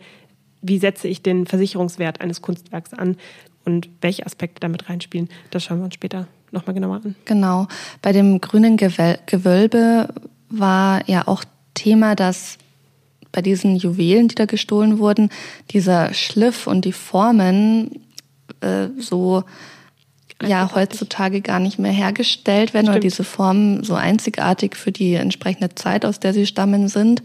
wie 0.61 0.79
setze 0.79 1.09
ich 1.09 1.23
den 1.23 1.47
Versicherungswert 1.47 2.21
eines 2.21 2.43
Kunstwerks 2.43 2.95
an 2.95 3.17
und 3.65 3.89
welche 4.01 4.27
Aspekte 4.27 4.61
damit 4.61 4.89
reinspielen. 4.89 5.29
Das 5.51 5.65
schauen 5.65 5.79
wir 5.79 5.85
uns 5.85 5.95
später 5.95 6.27
nochmal 6.51 6.75
genauer 6.75 6.97
an. 7.05 7.15
Genau. 7.25 7.67
Bei 8.01 8.13
dem 8.13 8.41
grünen 8.41 8.77
Gewölbe 8.77 10.09
war 10.49 11.09
ja 11.09 11.27
auch 11.27 11.45
Thema, 11.75 12.15
dass 12.15 12.59
bei 13.33 13.41
diesen 13.41 13.77
Juwelen, 13.77 14.29
die 14.29 14.35
da 14.35 14.45
gestohlen 14.45 14.99
wurden, 14.99 15.31
dieser 15.71 16.13
Schliff 16.13 16.67
und 16.67 16.85
die 16.85 16.93
Formen 16.93 18.03
äh, 18.61 18.89
so 18.99 19.45
ja 20.47 20.71
heutzutage 20.75 21.41
gar 21.41 21.61
nicht 21.61 21.79
mehr 21.79 21.93
hergestellt 21.93 22.75
werden 22.75 22.87
Stimmt. 22.87 22.97
oder 22.97 23.01
diese 23.01 23.25
Formen 23.25 23.85
so 23.85 23.95
einzigartig 23.95 24.77
für 24.77 24.93
die 24.93 25.15
entsprechende 25.15 25.75
Zeit, 25.75 26.05
aus 26.05 26.21
der 26.21 26.33
sie 26.33 26.47
stammen, 26.47 26.89
sind. 26.89 27.23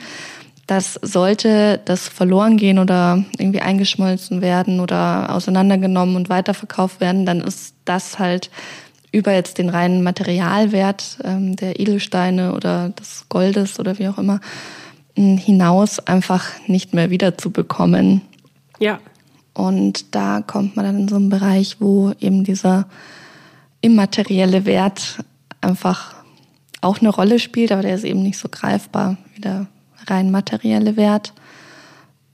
Das 0.68 1.00
sollte 1.02 1.80
das 1.86 2.10
verloren 2.10 2.58
gehen 2.58 2.78
oder 2.78 3.24
irgendwie 3.38 3.62
eingeschmolzen 3.62 4.42
werden 4.42 4.82
oder 4.82 5.34
auseinandergenommen 5.34 6.16
und 6.18 6.30
weiterverkauft 6.30 7.00
werden, 7.00 7.26
dann 7.26 7.40
ist 7.40 7.76
das 7.86 8.20
halt 8.20 8.50
über 9.12 9.34
jetzt 9.34 9.58
den 9.58 9.70
reinen 9.70 10.04
Materialwert 10.04 11.20
ähm, 11.24 11.56
der 11.56 11.80
Edelsteine 11.80 12.54
oder 12.54 12.90
des 12.90 13.26
Goldes 13.30 13.80
oder 13.80 13.98
wie 13.98 14.10
auch 14.10 14.18
immer 14.18 14.42
hinaus 15.16 16.00
einfach 16.00 16.46
nicht 16.68 16.94
mehr 16.94 17.10
wiederzubekommen. 17.10 18.22
Ja, 18.80 19.00
und 19.58 20.14
da 20.14 20.42
kommt 20.46 20.76
man 20.76 20.86
dann 20.86 21.00
in 21.00 21.08
so 21.08 21.16
einen 21.16 21.30
Bereich, 21.30 21.78
wo 21.80 22.12
eben 22.20 22.44
dieser 22.44 22.86
immaterielle 23.82 24.66
Wert 24.66 25.24
einfach 25.62 26.14
auch 26.82 27.00
eine 27.00 27.10
Rolle 27.10 27.40
spielt, 27.40 27.72
aber 27.72 27.82
der 27.82 27.96
ist 27.96 28.04
eben 28.04 28.22
nicht 28.22 28.38
so 28.38 28.50
greifbar 28.50 29.18
wie 29.34 29.42
der 29.42 29.66
rein 30.06 30.30
materielle 30.30 30.96
Wert. 30.96 31.34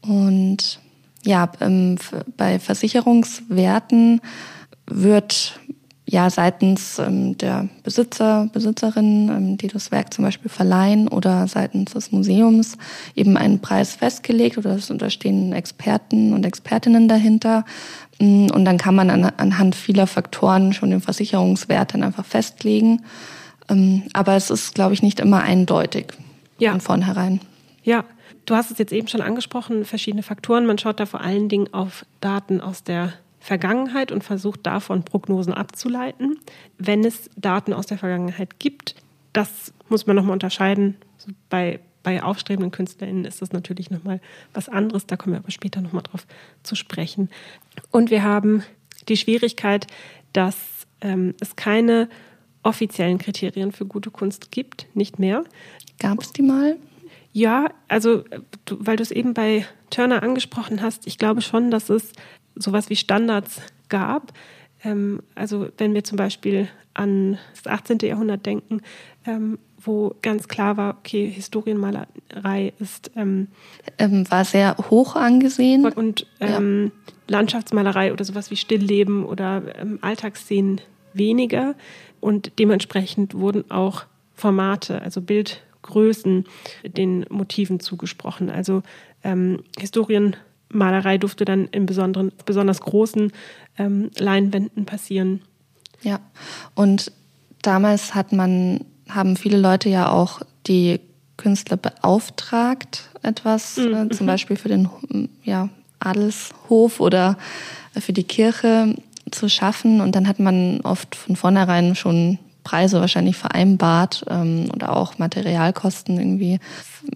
Und 0.01 0.81
ja, 1.23 1.49
ähm, 1.61 1.97
bei 2.35 2.59
Versicherungswerten 2.59 4.19
wird 4.85 5.61
ja 6.13 6.29
seitens 6.29 6.99
ähm, 6.99 7.35
der 7.39 7.67
Besitzer, 7.81 8.47
Besitzerin, 8.53 9.29
ähm, 9.29 9.57
die 9.57 9.67
das 9.67 9.91
Werk 9.91 10.13
zum 10.13 10.23
Beispiel 10.23 10.49
verleihen 10.49 11.07
oder 11.07 11.47
seitens 11.47 11.93
des 11.93 12.11
Museums 12.11 12.77
eben 13.15 13.35
einen 13.35 13.59
Preis 13.59 13.95
festgelegt 13.95 14.59
oder 14.59 14.75
es 14.75 14.91
unterstehen 14.91 15.53
Experten 15.53 16.33
und 16.33 16.45
Expertinnen 16.45 17.07
dahinter. 17.07 17.65
Mm, 18.19 18.47
und 18.51 18.63
dann 18.63 18.77
kann 18.77 18.93
man 18.93 19.09
an, 19.09 19.23
anhand 19.37 19.75
vieler 19.75 20.05
Faktoren 20.05 20.73
schon 20.73 20.91
den 20.91 21.01
Versicherungswert 21.01 21.95
dann 21.95 22.03
einfach 22.03 22.25
festlegen. 22.25 23.01
Ähm, 23.67 24.03
aber 24.13 24.35
es 24.35 24.51
ist, 24.51 24.75
glaube 24.75 24.93
ich, 24.93 25.01
nicht 25.01 25.19
immer 25.19 25.41
eindeutig 25.41 26.13
ja. 26.59 26.71
von 26.71 26.81
vornherein. 26.81 27.41
Ja, 27.81 28.05
du 28.45 28.55
hast 28.55 28.69
es 28.69 28.77
jetzt 28.77 28.93
eben 28.93 29.07
schon 29.07 29.21
angesprochen, 29.21 29.83
verschiedene 29.83 30.21
Faktoren. 30.21 30.67
Man 30.67 30.77
schaut 30.77 30.99
da 30.99 31.07
vor 31.07 31.21
allen 31.21 31.49
Dingen 31.49 31.73
auf 31.73 32.05
Daten 32.21 32.61
aus 32.61 32.83
der 32.83 33.13
Vergangenheit 33.43 34.13
und 34.13 34.23
versucht 34.23 34.65
davon 34.65 35.03
Prognosen 35.03 35.53
abzuleiten. 35.53 36.39
Wenn 36.77 37.03
es 37.03 37.29
Daten 37.35 37.73
aus 37.73 37.87
der 37.87 37.97
Vergangenheit 37.97 38.57
gibt, 38.57 38.95
das 39.33 39.73
muss 39.89 40.07
man 40.07 40.15
nochmal 40.15 40.31
unterscheiden. 40.31 40.95
Bei 41.49 41.81
bei 42.03 42.21
aufstrebenden 42.21 42.71
KünstlerInnen 42.71 43.25
ist 43.25 43.41
das 43.41 43.51
natürlich 43.53 43.89
nochmal 43.89 44.21
was 44.53 44.69
anderes. 44.69 45.07
Da 45.07 45.17
kommen 45.17 45.35
wir 45.35 45.39
aber 45.39 45.51
später 45.51 45.81
nochmal 45.81 46.03
drauf 46.03 46.27
zu 46.61 46.75
sprechen. 46.75 47.29
Und 47.91 48.11
wir 48.11 48.23
haben 48.23 48.63
die 49.07 49.17
Schwierigkeit, 49.17 49.87
dass 50.33 50.57
ähm, 51.01 51.33
es 51.39 51.55
keine 51.55 52.09
offiziellen 52.61 53.17
Kriterien 53.17 53.71
für 53.71 53.85
gute 53.85 54.11
Kunst 54.11 54.51
gibt, 54.51 54.87
nicht 54.93 55.19
mehr. 55.19 55.43
Gab 55.99 56.21
es 56.21 56.33
die 56.33 56.41
mal? 56.41 56.77
Ja, 57.33 57.69
also 57.87 58.23
du, 58.65 58.77
weil 58.79 58.97
du 58.97 59.03
es 59.03 59.11
eben 59.11 59.33
bei 59.33 59.65
Turner 59.89 60.23
angesprochen 60.23 60.81
hast, 60.81 61.07
ich 61.07 61.17
glaube 61.17 61.41
schon, 61.41 61.71
dass 61.71 61.89
es 61.89 62.13
sowas 62.55 62.89
wie 62.89 62.95
Standards 62.95 63.61
gab. 63.89 64.33
Ähm, 64.83 65.21
also 65.35 65.69
wenn 65.77 65.93
wir 65.93 66.03
zum 66.03 66.17
Beispiel 66.17 66.67
an 66.93 67.37
das 67.55 67.71
18. 67.71 67.99
Jahrhundert 68.03 68.45
denken, 68.45 68.81
ähm, 69.25 69.57
wo 69.85 70.15
ganz 70.21 70.47
klar 70.47 70.77
war, 70.77 70.97
okay, 70.99 71.29
Historienmalerei 71.29 72.73
ist 72.79 73.11
ähm, 73.15 73.47
ähm 73.97 74.29
war 74.29 74.45
sehr 74.45 74.77
hoch 74.89 75.15
angesehen 75.15 75.85
und 75.85 76.25
ähm, 76.39 76.91
ja. 76.93 77.13
Landschaftsmalerei 77.27 78.13
oder 78.13 78.23
sowas 78.23 78.49
wie 78.51 78.55
Stillleben 78.55 79.25
oder 79.25 79.63
ähm, 79.77 79.99
Alltagsszenen 80.01 80.79
weniger 81.13 81.75
und 82.19 82.57
dementsprechend 82.59 83.33
wurden 83.35 83.69
auch 83.69 84.05
Formate, 84.35 85.01
also 85.01 85.21
Bildgrößen 85.21 86.45
den 86.83 87.25
Motiven 87.29 87.79
zugesprochen. 87.79 88.49
Also 88.49 88.83
ähm, 89.23 89.63
Historienmalerei 90.73 91.17
durfte 91.17 91.45
dann 91.45 91.67
in 91.67 91.85
besonderen, 91.85 92.31
besonders 92.45 92.81
großen 92.81 93.31
ähm, 93.77 94.11
Leinwänden 94.17 94.85
passieren. 94.85 95.41
Ja, 96.01 96.19
und 96.75 97.11
damals 97.61 98.13
hat 98.15 98.31
man, 98.31 98.81
haben 99.09 99.37
viele 99.37 99.57
Leute 99.57 99.89
ja 99.89 100.09
auch 100.09 100.41
die 100.67 100.99
Künstler 101.37 101.77
beauftragt, 101.77 103.09
etwas, 103.21 103.77
mhm. 103.77 103.93
äh, 103.93 104.09
zum 104.09 104.27
Beispiel 104.27 104.57
für 104.57 104.69
den 104.69 104.89
ja, 105.43 105.69
Adelshof 105.99 106.99
oder 106.99 107.37
für 107.97 108.13
die 108.13 108.23
Kirche 108.23 108.95
zu 109.31 109.49
schaffen. 109.49 110.01
Und 110.01 110.15
dann 110.15 110.27
hat 110.27 110.39
man 110.39 110.81
oft 110.81 111.15
von 111.15 111.35
vornherein 111.35 111.95
schon 111.95 112.39
Preise 112.63 112.99
wahrscheinlich 112.99 113.35
vereinbart 113.35 114.25
ähm, 114.29 114.69
oder 114.73 114.95
auch 114.95 115.17
Materialkosten 115.17 116.17
irgendwie 116.17 116.59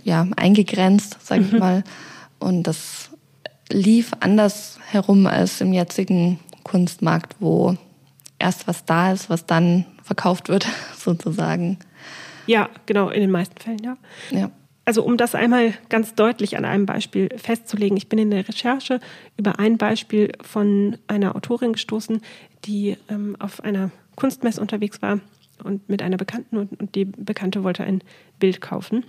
ja 0.03 0.27
eingegrenzt, 0.35 1.17
sage 1.25 1.43
ich 1.43 1.51
mhm. 1.51 1.59
mal. 1.59 1.83
Und 2.39 2.63
das 2.63 3.09
lief 3.71 4.12
anders 4.19 4.79
herum 4.89 5.25
als 5.27 5.62
im 5.62 5.74
jetzigen 5.74 6.39
Kunstmarkt, 6.63 7.36
wo 7.39 7.77
erst 8.39 8.67
was 8.67 8.86
da 8.86 9.12
ist, 9.12 9.29
was 9.29 9.45
dann 9.45 9.86
verkauft 10.03 10.50
wird, 10.50 10.67
sozusagen. 10.97 11.77
Ja, 12.45 12.69
genau, 12.86 13.09
in 13.09 13.21
den 13.21 13.31
meisten 13.31 13.59
Fällen, 13.59 13.83
ja. 13.83 13.97
Ja. 14.31 14.51
Also 14.86 15.03
um 15.03 15.17
das 15.17 15.36
einmal 15.36 15.74
ganz 15.89 16.15
deutlich 16.15 16.55
an 16.55 16.63
einem 16.63 16.86
Beispiel 16.86 17.27
festzulegen, 17.36 17.97
ich 17.97 18.07
bin 18.07 18.19
in 18.19 18.31
der 18.31 18.47
Recherche 18.47 19.01
über 19.36 19.59
ein 19.59 19.77
Beispiel 19.77 20.31
von 20.41 20.97
einer 21.07 21.36
Autorin 21.36 21.74
gestoßen, 21.74 22.21
die 22.63 22.95
ähm, 23.09 23.36
auf 23.38 23.62
einer 23.65 23.91
Kunstmesse 24.15 24.62
unterwegs 24.62 25.01
war 25.01 25.19
und 25.62 25.89
mit 25.89 26.01
einer 26.01 26.15
Bekannten 26.15 26.55
und, 26.55 26.79
und 26.79 26.95
die 26.95 27.03
Bekannte 27.03 27.65
wollte 27.65 27.83
ein 27.83 28.01
Bild 28.39 28.62
kaufen. 28.62 29.03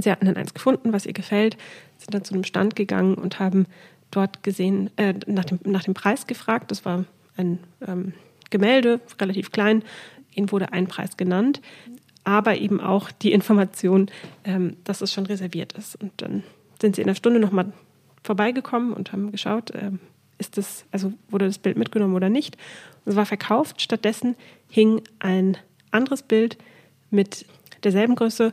Sie 0.00 0.10
hatten 0.10 0.24
dann 0.24 0.36
eins 0.36 0.54
gefunden, 0.54 0.94
was 0.94 1.04
ihr 1.04 1.12
gefällt, 1.12 1.58
sind 2.06 2.14
dann 2.14 2.24
zu 2.24 2.34
einem 2.34 2.44
Stand 2.44 2.76
gegangen 2.76 3.14
und 3.14 3.38
haben 3.38 3.66
dort 4.10 4.42
gesehen, 4.42 4.90
äh, 4.96 5.14
nach, 5.26 5.44
dem, 5.44 5.58
nach 5.64 5.84
dem 5.84 5.94
Preis 5.94 6.26
gefragt. 6.26 6.70
Das 6.70 6.84
war 6.84 7.04
ein 7.36 7.58
ähm, 7.86 8.14
Gemälde, 8.50 9.00
relativ 9.20 9.52
klein. 9.52 9.82
Ihnen 10.34 10.50
wurde 10.52 10.72
ein 10.72 10.86
Preis 10.86 11.16
genannt 11.16 11.60
aber 12.26 12.58
eben 12.58 12.80
auch 12.80 13.12
die 13.12 13.32
Information, 13.32 14.10
ähm, 14.42 14.76
dass 14.82 15.00
es 15.00 15.12
schon 15.12 15.26
reserviert 15.26 15.74
ist. 15.74 15.94
Und 15.94 16.10
dann 16.16 16.42
sind 16.80 16.96
sie 16.96 17.02
in 17.02 17.08
einer 17.08 17.14
Stunde 17.14 17.38
nochmal 17.38 17.72
vorbeigekommen 18.24 18.92
und 18.92 19.12
haben 19.12 19.30
geschaut, 19.30 19.72
ähm, 19.80 20.00
ist 20.36 20.58
das, 20.58 20.84
also 20.90 21.12
wurde 21.30 21.46
das 21.46 21.58
Bild 21.58 21.78
mitgenommen 21.78 22.16
oder 22.16 22.28
nicht. 22.28 22.56
Und 23.04 23.12
es 23.12 23.16
war 23.16 23.26
verkauft. 23.26 23.80
Stattdessen 23.80 24.34
hing 24.68 25.02
ein 25.20 25.56
anderes 25.92 26.24
Bild 26.24 26.58
mit 27.10 27.46
derselben 27.84 28.16
Größe, 28.16 28.52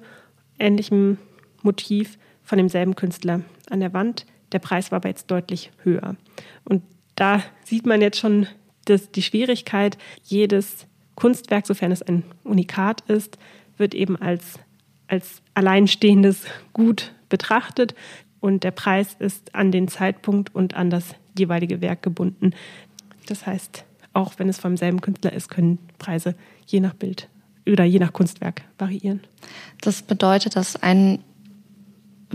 ähnlichem 0.59 1.17
Motiv 1.63 2.19
von 2.43 2.57
demselben 2.57 2.95
Künstler 2.95 3.41
an 3.69 3.79
der 3.79 3.93
Wand. 3.93 4.25
Der 4.51 4.59
Preis 4.59 4.91
war 4.91 4.97
aber 4.97 5.09
jetzt 5.09 5.31
deutlich 5.31 5.71
höher. 5.83 6.15
Und 6.63 6.83
da 7.15 7.41
sieht 7.63 7.85
man 7.85 8.01
jetzt 8.01 8.19
schon 8.19 8.47
dass 8.85 9.11
die 9.11 9.21
Schwierigkeit, 9.21 9.97
jedes 10.23 10.87
Kunstwerk, 11.15 11.67
sofern 11.67 11.91
es 11.91 12.01
ein 12.01 12.23
Unikat 12.43 13.01
ist, 13.01 13.37
wird 13.77 13.93
eben 13.93 14.15
als, 14.17 14.59
als 15.07 15.41
alleinstehendes 15.53 16.45
Gut 16.73 17.13
betrachtet 17.29 17.95
und 18.39 18.63
der 18.63 18.71
Preis 18.71 19.15
ist 19.19 19.55
an 19.55 19.71
den 19.71 19.87
Zeitpunkt 19.87 20.53
und 20.53 20.75
an 20.75 20.89
das 20.89 21.15
jeweilige 21.37 21.81
Werk 21.81 22.01
gebunden. 22.01 22.51
Das 23.27 23.45
heißt, 23.45 23.85
auch 24.11 24.33
wenn 24.37 24.49
es 24.49 24.59
vom 24.59 24.77
selben 24.77 25.01
Künstler 25.01 25.33
ist, 25.33 25.49
können 25.49 25.79
Preise 25.97 26.35
je 26.67 26.79
nach 26.79 26.93
Bild 26.93 27.29
oder 27.67 27.83
je 27.83 27.99
nach 27.99 28.13
Kunstwerk 28.13 28.63
variieren. 28.77 29.21
Das 29.81 30.01
bedeutet, 30.01 30.55
dass 30.55 30.81
ein 30.81 31.19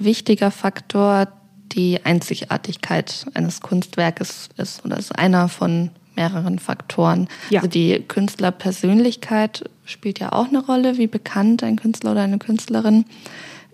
wichtiger 0.05 0.51
Faktor 0.51 1.29
die 1.73 2.01
Einzigartigkeit 2.05 3.27
eines 3.35 3.61
Kunstwerkes 3.61 4.49
ist 4.57 4.85
oder 4.85 4.99
ist 4.99 5.19
einer 5.19 5.49
von 5.49 5.91
mehreren 6.17 6.59
Faktoren. 6.59 7.29
Ja. 7.51 7.61
Also 7.61 7.69
die 7.69 8.03
Künstlerpersönlichkeit 8.07 9.69
spielt 9.85 10.19
ja 10.19 10.33
auch 10.33 10.49
eine 10.49 10.65
Rolle, 10.65 10.99
wie 10.99 11.07
bekannt 11.07 11.63
ein 11.63 11.77
Künstler 11.77 12.13
oder 12.13 12.23
eine 12.23 12.39
Künstlerin 12.39 13.05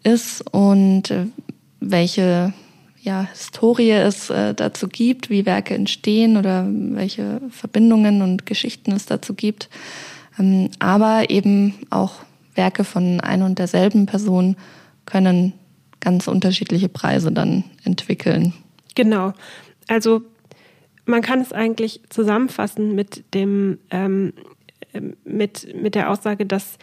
ist 0.03 0.43
und 0.53 1.11
äh, 1.11 1.27
welche 1.81 2.53
ja, 3.01 3.27
Historie 3.31 3.91
es 3.91 4.31
äh, 4.31 4.55
dazu 4.55 4.89
gibt, 4.89 5.31
wie 5.31 5.47
Werke 5.47 5.75
entstehen 5.75 6.37
oder 6.37 6.67
welche 6.69 7.41
Verbindungen 7.51 8.23
und 8.23 8.47
Geschichten 8.47 8.93
es 8.93 9.07
dazu 9.07 9.35
gibt. 9.35 9.69
Ähm, 10.39 10.71
aber 10.79 11.31
eben 11.31 11.75
auch 11.91 12.15
Werke 12.55 12.85
von 12.85 13.21
einer 13.21 13.47
und 13.47 13.59
derselben 13.59 14.07
Person 14.07 14.57
können 15.07 15.53
ganz 16.05 16.29
unterschiedliche 16.29 16.89
Preise 16.89 17.33
dann 17.33 17.65
entwickeln. 17.85 18.53
Genau. 18.95 19.33
Also 19.89 20.23
man 21.07 21.23
kann 21.23 21.41
es 21.41 21.53
eigentlich 21.53 22.01
zusammenfassen 22.09 22.95
mit 22.95 23.25
dem 23.35 23.79
ähm, 23.91 24.33
mit, 25.25 25.75
mit 25.75 25.95
der 25.95 26.11
Aussage, 26.11 26.47
dass 26.47 26.79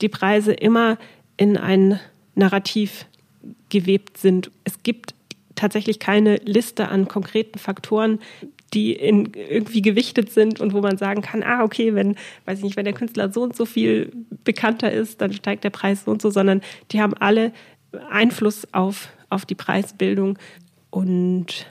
die 0.00 0.08
Preise 0.08 0.52
immer 0.52 0.98
in 1.36 1.56
ein 1.56 1.98
Narrativ 2.34 3.06
gewebt 3.70 4.18
sind. 4.18 4.50
Es 4.64 4.82
gibt 4.82 5.14
tatsächlich 5.54 5.98
keine 5.98 6.36
Liste 6.44 6.88
an 6.88 7.08
konkreten 7.08 7.58
Faktoren, 7.58 8.18
die 8.74 8.92
in, 8.92 9.32
irgendwie 9.34 9.80
gewichtet 9.80 10.30
sind 10.30 10.60
und 10.60 10.74
wo 10.74 10.80
man 10.80 10.98
sagen 10.98 11.22
kann, 11.22 11.42
ah, 11.42 11.62
okay, 11.62 11.94
wenn, 11.94 12.16
weiß 12.44 12.58
ich 12.58 12.64
nicht, 12.64 12.76
wenn 12.76 12.84
der 12.84 12.94
Künstler 12.94 13.32
so 13.32 13.42
und 13.42 13.56
so 13.56 13.64
viel 13.64 14.12
bekannter 14.44 14.92
ist, 14.92 15.20
dann 15.20 15.32
steigt 15.32 15.64
der 15.64 15.70
Preis 15.70 16.04
so 16.04 16.10
und 16.10 16.20
so, 16.20 16.30
sondern 16.30 16.60
die 16.90 17.00
haben 17.00 17.14
alle 17.14 17.52
Einfluss 18.10 18.72
auf, 18.72 19.08
auf 19.28 19.44
die 19.44 19.54
Preisbildung 19.54 20.38
und 20.90 21.66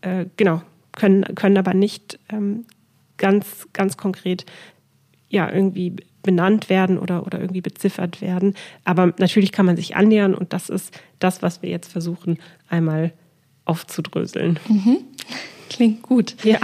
äh, 0.00 0.26
genau, 0.36 0.62
können, 0.92 1.34
können 1.34 1.56
aber 1.56 1.74
nicht 1.74 2.18
ähm, 2.30 2.64
ganz, 3.16 3.68
ganz 3.72 3.96
konkret 3.96 4.46
ja 5.28 5.50
irgendwie 5.50 5.96
benannt 6.22 6.68
werden 6.68 6.98
oder, 6.98 7.26
oder 7.26 7.40
irgendwie 7.40 7.60
beziffert 7.60 8.20
werden. 8.20 8.54
Aber 8.84 9.14
natürlich 9.18 9.52
kann 9.52 9.66
man 9.66 9.76
sich 9.76 9.96
annähern 9.96 10.34
und 10.34 10.52
das 10.52 10.68
ist 10.68 10.98
das, 11.18 11.42
was 11.42 11.62
wir 11.62 11.70
jetzt 11.70 11.90
versuchen, 11.90 12.38
einmal 12.68 13.12
aufzudröseln. 13.64 14.58
Mhm. 14.68 14.98
Klingt 15.68 16.02
gut. 16.02 16.36
Ja. 16.44 16.58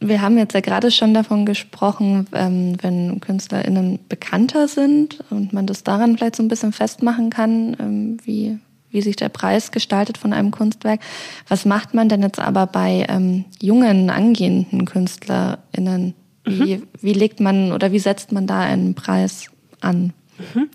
Wir 0.00 0.22
haben 0.22 0.38
jetzt 0.38 0.54
ja 0.54 0.60
gerade 0.60 0.90
schon 0.90 1.12
davon 1.12 1.44
gesprochen, 1.44 2.26
ähm, 2.32 2.76
wenn 2.80 3.20
KünstlerInnen 3.20 3.98
bekannter 4.08 4.68
sind 4.68 5.18
und 5.30 5.52
man 5.52 5.66
das 5.66 5.82
daran 5.82 6.16
vielleicht 6.16 6.36
so 6.36 6.42
ein 6.42 6.48
bisschen 6.48 6.72
festmachen 6.72 7.30
kann, 7.30 7.76
ähm, 7.80 8.16
wie, 8.22 8.58
wie 8.90 9.02
sich 9.02 9.16
der 9.16 9.28
Preis 9.28 9.72
gestaltet 9.72 10.16
von 10.16 10.32
einem 10.32 10.52
Kunstwerk. 10.52 11.00
Was 11.48 11.64
macht 11.64 11.94
man 11.94 12.08
denn 12.08 12.22
jetzt 12.22 12.38
aber 12.38 12.66
bei 12.66 13.06
ähm, 13.08 13.44
jungen, 13.60 14.10
angehenden 14.10 14.84
KünstlerInnen? 14.84 16.14
Wie, 16.44 16.76
mhm. 16.76 16.82
wie 17.00 17.12
legt 17.12 17.40
man 17.40 17.72
oder 17.72 17.92
wie 17.92 17.98
setzt 17.98 18.32
man 18.32 18.46
da 18.46 18.60
einen 18.60 18.94
Preis 18.94 19.50
an? 19.80 20.12
Mhm. 20.54 20.68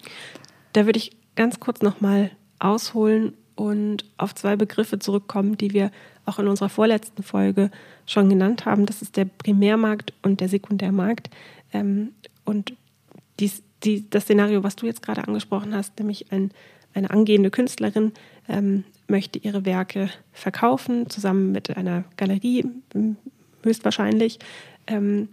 Da 0.74 0.86
würde 0.86 1.00
ich 1.00 1.16
ganz 1.36 1.60
kurz 1.60 1.82
nochmal 1.82 2.32
ausholen 2.60 3.34
und 3.56 4.06
auf 4.18 4.36
zwei 4.36 4.56
Begriffe 4.56 5.00
zurückkommen, 5.00 5.58
die 5.58 5.74
wir 5.74 5.92
auch 6.26 6.40
in 6.40 6.48
unserer 6.48 6.70
vorletzten 6.70 7.24
Folge 7.24 7.70
schon 8.06 8.30
genannt 8.30 8.66
haben. 8.66 8.86
Das 8.86 9.02
ist 9.02 9.18
der 9.18 9.26
Primärmarkt 9.26 10.14
und 10.22 10.40
der 10.40 10.50
Sekundärmarkt. 10.50 11.30
Ähm, 11.74 12.14
und 12.46 12.74
dies, 13.40 13.64
die, 13.84 14.10
das 14.10 14.24
Szenario, 14.24 14.64
was 14.64 14.76
du 14.76 14.86
jetzt 14.86 15.02
gerade 15.02 15.28
angesprochen 15.28 15.76
hast, 15.76 15.98
nämlich 16.00 16.32
ein, 16.32 16.52
eine 16.94 17.10
angehende 17.10 17.52
Künstlerin 17.52 18.12
ähm, 18.48 18.84
möchte 19.08 19.40
ihre 19.40 19.66
Werke 19.66 20.10
verkaufen, 20.32 21.10
zusammen 21.10 21.52
mit 21.52 21.76
einer 21.76 22.06
Galerie 22.18 22.66
höchstwahrscheinlich. 23.64 24.40
Ähm, 24.88 25.30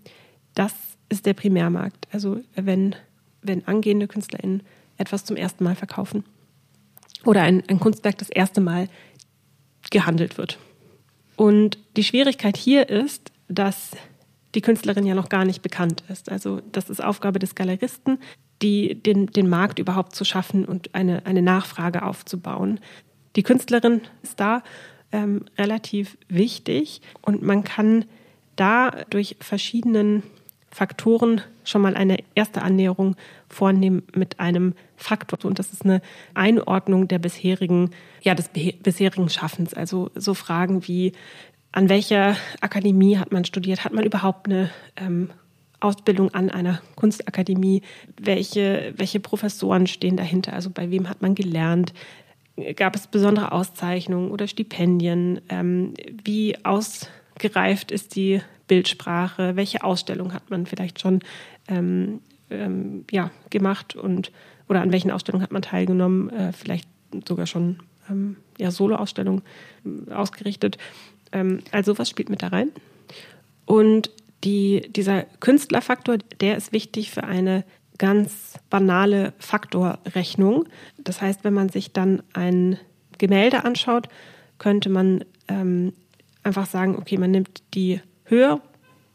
das 0.55 0.75
ist 1.09 1.27
der 1.27 1.35
Primärmarkt. 1.35 2.09
Also 2.13 2.41
wenn, 2.55 2.95
wenn 3.43 3.67
angehende 3.67 4.09
KünstlerInnen 4.09 4.63
etwas 4.97 5.25
zum 5.25 5.37
ersten 5.37 5.65
Mal 5.65 5.75
verkaufen. 5.75 6.25
Oder 7.25 7.43
ein, 7.43 7.63
ein 7.69 7.81
Kunstwerk 7.81 8.19
das 8.19 8.31
erste 8.31 8.61
Mal 8.61 8.89
gehandelt 9.91 10.39
wird. 10.39 10.59
Und 11.37 11.79
die 11.97 12.05
Schwierigkeit 12.05 12.57
hier 12.57 12.89
ist, 12.89 13.33
dass 13.49 13.93
die 14.55 14.61
Künstlerin 14.61 15.07
ja 15.07 15.15
noch 15.15 15.29
gar 15.29 15.45
nicht 15.45 15.63
bekannt 15.63 16.03
ist. 16.09 16.31
Also 16.31 16.61
das 16.73 16.91
ist 16.91 17.03
Aufgabe 17.03 17.39
des 17.39 17.55
Galeristen, 17.55 18.19
die, 18.63 18.95
den, 18.95 19.27
den 19.29 19.49
Markt 19.49 19.79
überhaupt 19.79 20.15
zu 20.15 20.25
schaffen 20.25 20.65
und 20.65 20.95
eine, 20.95 21.25
eine 21.27 21.43
Nachfrage 21.43 22.03
aufzubauen. 22.03 22.81
Die 23.37 23.43
Künstlerin 23.43 24.03
ist 24.23 24.41
da 24.41 24.63
ähm, 25.13 25.45
relativ 25.57 26.19
wichtig 26.29 27.01
und 27.23 27.43
man 27.43 27.65
kann 27.65 28.05
da 28.57 28.91
durch 29.09 29.37
verschiedenen 29.41 30.23
Faktoren 30.71 31.41
schon 31.65 31.83
mal 31.83 31.97
eine 31.97 32.19
erste 32.35 32.63
Annäherung 32.63 33.17
vornehmen 33.49 34.03
mit 34.15 34.39
einem 34.41 34.75
Faktor. 35.01 35.49
Und 35.49 35.59
das 35.59 35.73
ist 35.73 35.85
eine 35.85 36.03
Einordnung 36.35 37.09
der 37.09 37.19
bisherigen, 37.19 37.91
ja, 38.23 38.35
des 38.35 38.49
bisherigen 38.49 39.29
Schaffens. 39.29 39.75
Also 39.75 40.11
so 40.15 40.35
Fragen 40.35 40.87
wie, 40.87 41.13
an 41.73 41.89
welcher 41.89 42.37
Akademie 42.61 43.19
hat 43.19 43.33
man 43.33 43.45
studiert? 43.45 43.85
Hat 43.85 43.93
man 43.93 44.05
überhaupt 44.05 44.47
eine 44.47 44.71
ähm, 44.97 45.31
Ausbildung 45.81 46.35
an 46.35 46.51
einer 46.51 46.81
Kunstakademie? 46.97 47.83
Welche, 48.21 48.93
welche 48.97 49.21
Professoren 49.21 49.87
stehen 49.87 50.17
dahinter? 50.17 50.53
Also 50.53 50.71
bei 50.71 50.91
wem 50.91 51.09
hat 51.09 51.23
man 51.23 51.35
gelernt? 51.35 51.93
Gab 52.77 52.95
es 52.95 53.07
besondere 53.07 53.53
Auszeichnungen 53.53 54.31
oder 54.31 54.47
Stipendien? 54.47 55.41
Ähm, 55.49 55.95
wie 56.25 56.63
ausgereift 56.65 57.91
ist 57.91 58.17
die 58.17 58.43
Bildsprache? 58.67 59.57
Welche 59.57 59.83
Ausstellung 59.83 60.35
hat 60.35 60.51
man 60.51 60.67
vielleicht 60.67 61.01
schon 61.01 61.21
ähm, 61.69 62.21
ähm, 62.51 63.05
ja, 63.11 63.31
gemacht 63.49 63.97
und 63.97 64.33
oder 64.71 64.81
an 64.81 64.93
welchen 64.93 65.11
Ausstellungen 65.11 65.43
hat 65.43 65.53
man 65.53 65.63
teilgenommen? 65.63 66.31
Äh, 66.31 66.53
vielleicht 66.53 66.89
sogar 67.27 67.47
schon 67.47 67.81
ähm, 68.09 68.37
ja, 68.57 68.71
Solo-Ausstellungen 68.71 69.43
äh, 69.85 70.13
ausgerichtet. 70.13 70.79
Ähm, 71.33 71.59
also 71.73 71.99
was 71.99 72.09
spielt 72.09 72.31
mit 72.31 72.43
da 72.43 72.49
rein? 72.49 72.71
Und 73.67 74.11
die, 74.45 74.89
dieser 74.93 75.25
Künstlerfaktor, 75.41 76.19
der 76.41 76.57
ist 76.57 76.73
wichtig 76.73 77.11
für 77.11 77.25
eine 77.25 77.65
ganz 77.99 78.55
banale 78.71 79.35
Faktorrechnung. 79.39 80.67
Das 80.99 81.21
heißt, 81.21 81.43
wenn 81.43 81.53
man 81.53 81.69
sich 81.69 81.93
dann 81.93 82.23
ein 82.33 82.79
Gemälde 83.19 83.65
anschaut, 83.65 84.09
könnte 84.59 84.89
man 84.89 85.25
ähm, 85.49 85.93
einfach 86.45 86.67
sagen, 86.67 86.97
okay, 86.97 87.19
man 87.19 87.33
nimmt 87.33 87.63
die 87.75 88.01
Höhe 88.25 88.63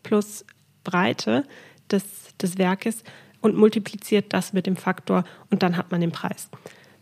plus 0.03 0.45
Breite 0.83 1.45
des, 1.89 2.03
des 2.39 2.57
Werkes 2.57 3.03
und 3.45 3.55
multipliziert 3.55 4.33
das 4.33 4.53
mit 4.53 4.65
dem 4.65 4.75
Faktor 4.75 5.23
und 5.51 5.61
dann 5.61 5.77
hat 5.77 5.91
man 5.91 6.01
den 6.01 6.11
Preis. 6.11 6.49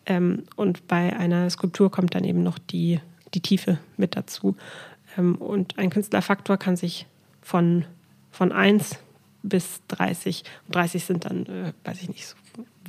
Ähm, 0.06 0.44
und 0.58 0.88
bei 0.88 1.16
einer 1.16 1.50
Skulptur 1.50 1.90
kommt 1.90 2.16
dann 2.16 2.26
eben 2.26 2.44
noch 2.44 2.60
die, 2.60 3.00
die 3.34 3.40
Tiefe 3.40 3.78
mit 3.96 4.18
dazu. 4.18 4.58
Ähm, 5.18 5.36
und 5.36 5.80
ein 5.80 5.90
Künstlerfaktor 5.90 6.58
kann 6.58 6.76
sich 6.76 7.06
von, 7.42 7.86
von 8.30 8.52
1 8.52 9.00
bis 9.42 9.82
30, 9.88 10.44
und 10.68 10.76
30 10.76 11.06
sind 11.06 11.24
dann, 11.24 11.46
äh, 11.46 11.74
weiß 11.86 12.02
ich 12.02 12.10
nicht, 12.10 12.28
so 12.28 12.36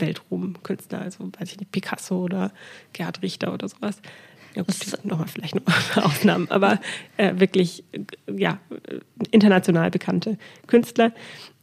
Weltruhmkünstler, 0.00 1.02
also 1.02 1.30
weiß 1.38 1.52
ich 1.52 1.60
nicht, 1.60 1.70
Picasso 1.70 2.24
oder 2.24 2.50
Gerhard 2.92 3.22
Richter 3.22 3.54
oder 3.54 3.68
sowas. 3.68 4.02
Ja 4.56 4.62
gut, 4.62 4.74
nochmal 5.04 5.28
vielleicht 5.28 5.54
noch 5.54 5.96
Ausnahmen, 6.04 6.50
aber 6.50 6.80
äh, 7.18 7.38
wirklich 7.38 7.84
ja, 8.26 8.58
international 9.30 9.92
bekannte 9.92 10.38
Künstler. 10.66 11.12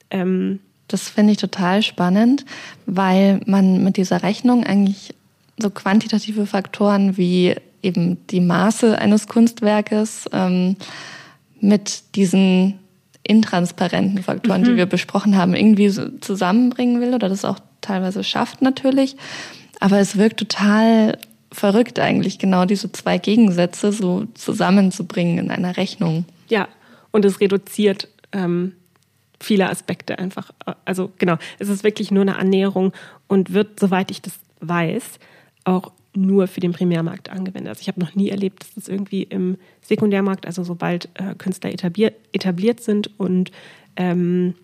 Ähm, 0.10 0.62
das 0.93 1.10
finde 1.10 1.34
ich 1.34 1.38
total 1.38 1.82
spannend, 1.82 2.45
weil 2.86 3.39
man 3.45 3.84
mit 3.84 3.97
dieser 3.97 4.23
Rechnung 4.23 4.63
eigentlich 4.65 5.13
so 5.58 5.69
quantitative 5.69 6.45
Faktoren 6.45 7.17
wie 7.17 7.56
eben 7.84 8.25
die 8.27 8.41
Maße 8.41 8.97
eines 8.97 9.27
Kunstwerkes 9.27 10.30
ähm, 10.34 10.75
mit 11.60 12.15
diesen 12.15 12.80
intransparenten 13.23 14.23
Faktoren, 14.23 14.62
mhm. 14.62 14.65
die 14.65 14.75
wir 14.75 14.86
besprochen 14.86 15.38
haben, 15.38 15.54
irgendwie 15.54 15.89
so 15.89 16.10
zusammenbringen 16.19 17.01
will 17.01 17.13
oder 17.13 17.30
das 17.30 17.45
auch 17.45 17.60
teilweise 17.82 18.23
schafft 18.23 18.62
natürlich. 18.62 19.15
Aber 19.80 19.99
es 19.99 20.17
wirkt 20.17 20.38
total 20.38 21.17
verrückt 21.51 21.99
eigentlich, 21.99 22.39
genau 22.39 22.65
diese 22.65 22.91
zwei 22.91 23.17
Gegensätze 23.17 23.91
so 23.91 24.25
zusammenzubringen 24.34 25.38
in 25.38 25.51
einer 25.51 25.77
Rechnung. 25.77 26.25
Ja, 26.47 26.67
und 27.12 27.25
es 27.25 27.39
reduziert 27.41 28.08
ähm, 28.32 28.73
viele 29.43 29.69
Aspekte 29.69 30.19
einfach. 30.19 30.51
Also 30.86 31.12
genau, 31.17 31.38
es 31.60 31.69
ist 31.69 31.84
wirklich 31.84 32.12
nur 32.12 32.21
eine 32.21 32.38
Annäherung 32.38 32.93
und 33.27 33.54
wird, 33.54 33.80
soweit 33.80 34.12
ich 34.12 34.21
das 34.21 34.39
weiß, 34.60 35.19
auch 35.63 35.91
nur 36.13 36.47
für 36.47 36.60
den 36.60 36.73
Primärmarkt 36.73 37.30
angewendet. 37.30 37.69
Also 37.69 37.82
ich 37.82 37.88
habe 37.88 37.99
noch 37.99 38.15
nie 38.15 38.30
erlebt, 38.30 38.63
dass 38.63 38.73
das 38.75 38.88
irgendwie 38.88 39.23
im 39.23 39.58
Sekundärmarkt, 39.82 40.45
also 40.45 40.63
sobald 40.63 41.10
äh, 41.13 41.36
Künstler 41.36 41.71
etabliert, 41.71 42.15
etabliert 42.34 42.82
sind 42.82 43.17
und 43.19 43.51
ähm, 43.95 44.56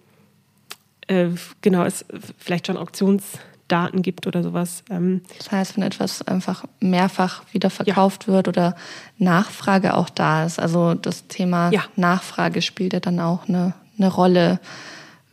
äh, 1.07 1.29
genau 1.61 1.83
es 1.83 2.05
vielleicht 2.37 2.67
schon 2.67 2.77
Auktionsdaten 2.77 4.01
gibt 4.01 4.27
oder 4.27 4.43
sowas. 4.43 4.83
Ähm. 4.89 5.21
Das 5.37 5.51
heißt, 5.51 5.77
wenn 5.77 5.83
etwas 5.83 6.21
einfach 6.21 6.65
mehrfach 6.79 7.43
wieder 7.53 7.69
verkauft 7.69 8.27
ja. 8.27 8.33
wird 8.33 8.47
oder 8.49 8.75
Nachfrage 9.17 9.95
auch 9.95 10.09
da 10.09 10.45
ist. 10.45 10.59
Also 10.59 10.95
das 10.95 11.27
Thema 11.27 11.71
ja. 11.71 11.83
Nachfrage 11.95 12.61
spielt 12.61 12.93
ja 12.93 12.99
dann 12.99 13.19
auch 13.21 13.47
eine, 13.47 13.73
eine 13.97 14.11
Rolle. 14.11 14.59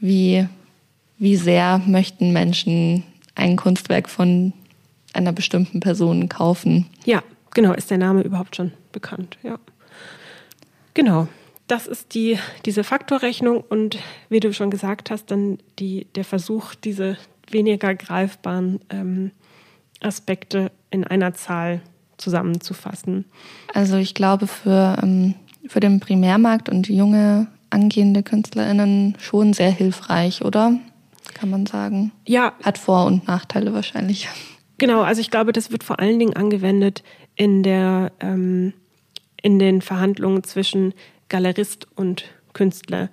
Wie, 0.00 0.46
wie 1.18 1.36
sehr 1.36 1.80
möchten 1.86 2.32
Menschen 2.32 3.04
ein 3.34 3.56
Kunstwerk 3.56 4.08
von 4.08 4.52
einer 5.12 5.32
bestimmten 5.32 5.80
Person 5.80 6.28
kaufen. 6.28 6.86
Ja, 7.04 7.22
genau. 7.52 7.72
Ist 7.72 7.90
der 7.90 7.98
Name 7.98 8.22
überhaupt 8.22 8.56
schon 8.56 8.72
bekannt? 8.92 9.38
Ja. 9.42 9.58
Genau. 10.94 11.28
Das 11.66 11.86
ist 11.86 12.14
die, 12.14 12.38
diese 12.66 12.84
Faktorrechnung 12.84 13.62
und 13.62 13.98
wie 14.28 14.40
du 14.40 14.52
schon 14.52 14.70
gesagt 14.70 15.10
hast, 15.10 15.30
dann 15.30 15.58
die, 15.78 16.06
der 16.14 16.24
Versuch, 16.24 16.74
diese 16.74 17.16
weniger 17.50 17.94
greifbaren 17.94 18.80
ähm, 18.90 19.30
Aspekte 20.00 20.70
in 20.90 21.04
einer 21.04 21.32
Zahl 21.32 21.80
zusammenzufassen. 22.18 23.24
Also 23.72 23.96
ich 23.96 24.14
glaube 24.14 24.46
für, 24.46 24.98
ähm, 25.02 25.34
für 25.66 25.80
den 25.80 26.00
Primärmarkt 26.00 26.68
und 26.68 26.88
junge 26.88 27.46
angehende 27.74 28.22
KünstlerInnen 28.22 29.16
schon 29.18 29.52
sehr 29.52 29.70
hilfreich, 29.70 30.42
oder? 30.44 30.78
Kann 31.34 31.50
man 31.50 31.66
sagen. 31.66 32.12
Ja. 32.26 32.52
Hat 32.62 32.78
Vor- 32.78 33.06
und 33.06 33.26
Nachteile 33.26 33.74
wahrscheinlich. 33.74 34.28
Genau, 34.78 35.02
also 35.02 35.20
ich 35.20 35.30
glaube, 35.30 35.52
das 35.52 35.70
wird 35.70 35.84
vor 35.84 35.98
allen 36.00 36.18
Dingen 36.18 36.34
angewendet 36.34 37.02
in, 37.36 37.62
der, 37.62 38.12
ähm, 38.20 38.72
in 39.42 39.58
den 39.58 39.82
Verhandlungen 39.82 40.44
zwischen 40.44 40.94
Galerist 41.28 41.88
und 41.96 42.24
Künstler, 42.52 43.10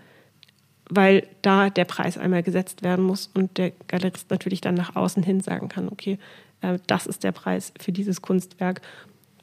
weil 0.89 1.27
da 1.41 1.69
der 1.69 1.85
Preis 1.85 2.17
einmal 2.17 2.43
gesetzt 2.43 2.83
werden 2.83 3.05
muss 3.05 3.29
und 3.33 3.57
der 3.57 3.71
Galerist 3.87 4.29
natürlich 4.29 4.61
dann 4.61 4.75
nach 4.75 4.95
außen 4.95 5.23
hin 5.23 5.41
sagen 5.41 5.69
kann, 5.69 5.87
okay, 5.89 6.19
äh, 6.61 6.77
das 6.87 7.07
ist 7.07 7.23
der 7.23 7.31
Preis 7.31 7.73
für 7.79 7.91
dieses 7.91 8.21
Kunstwerk, 8.21 8.81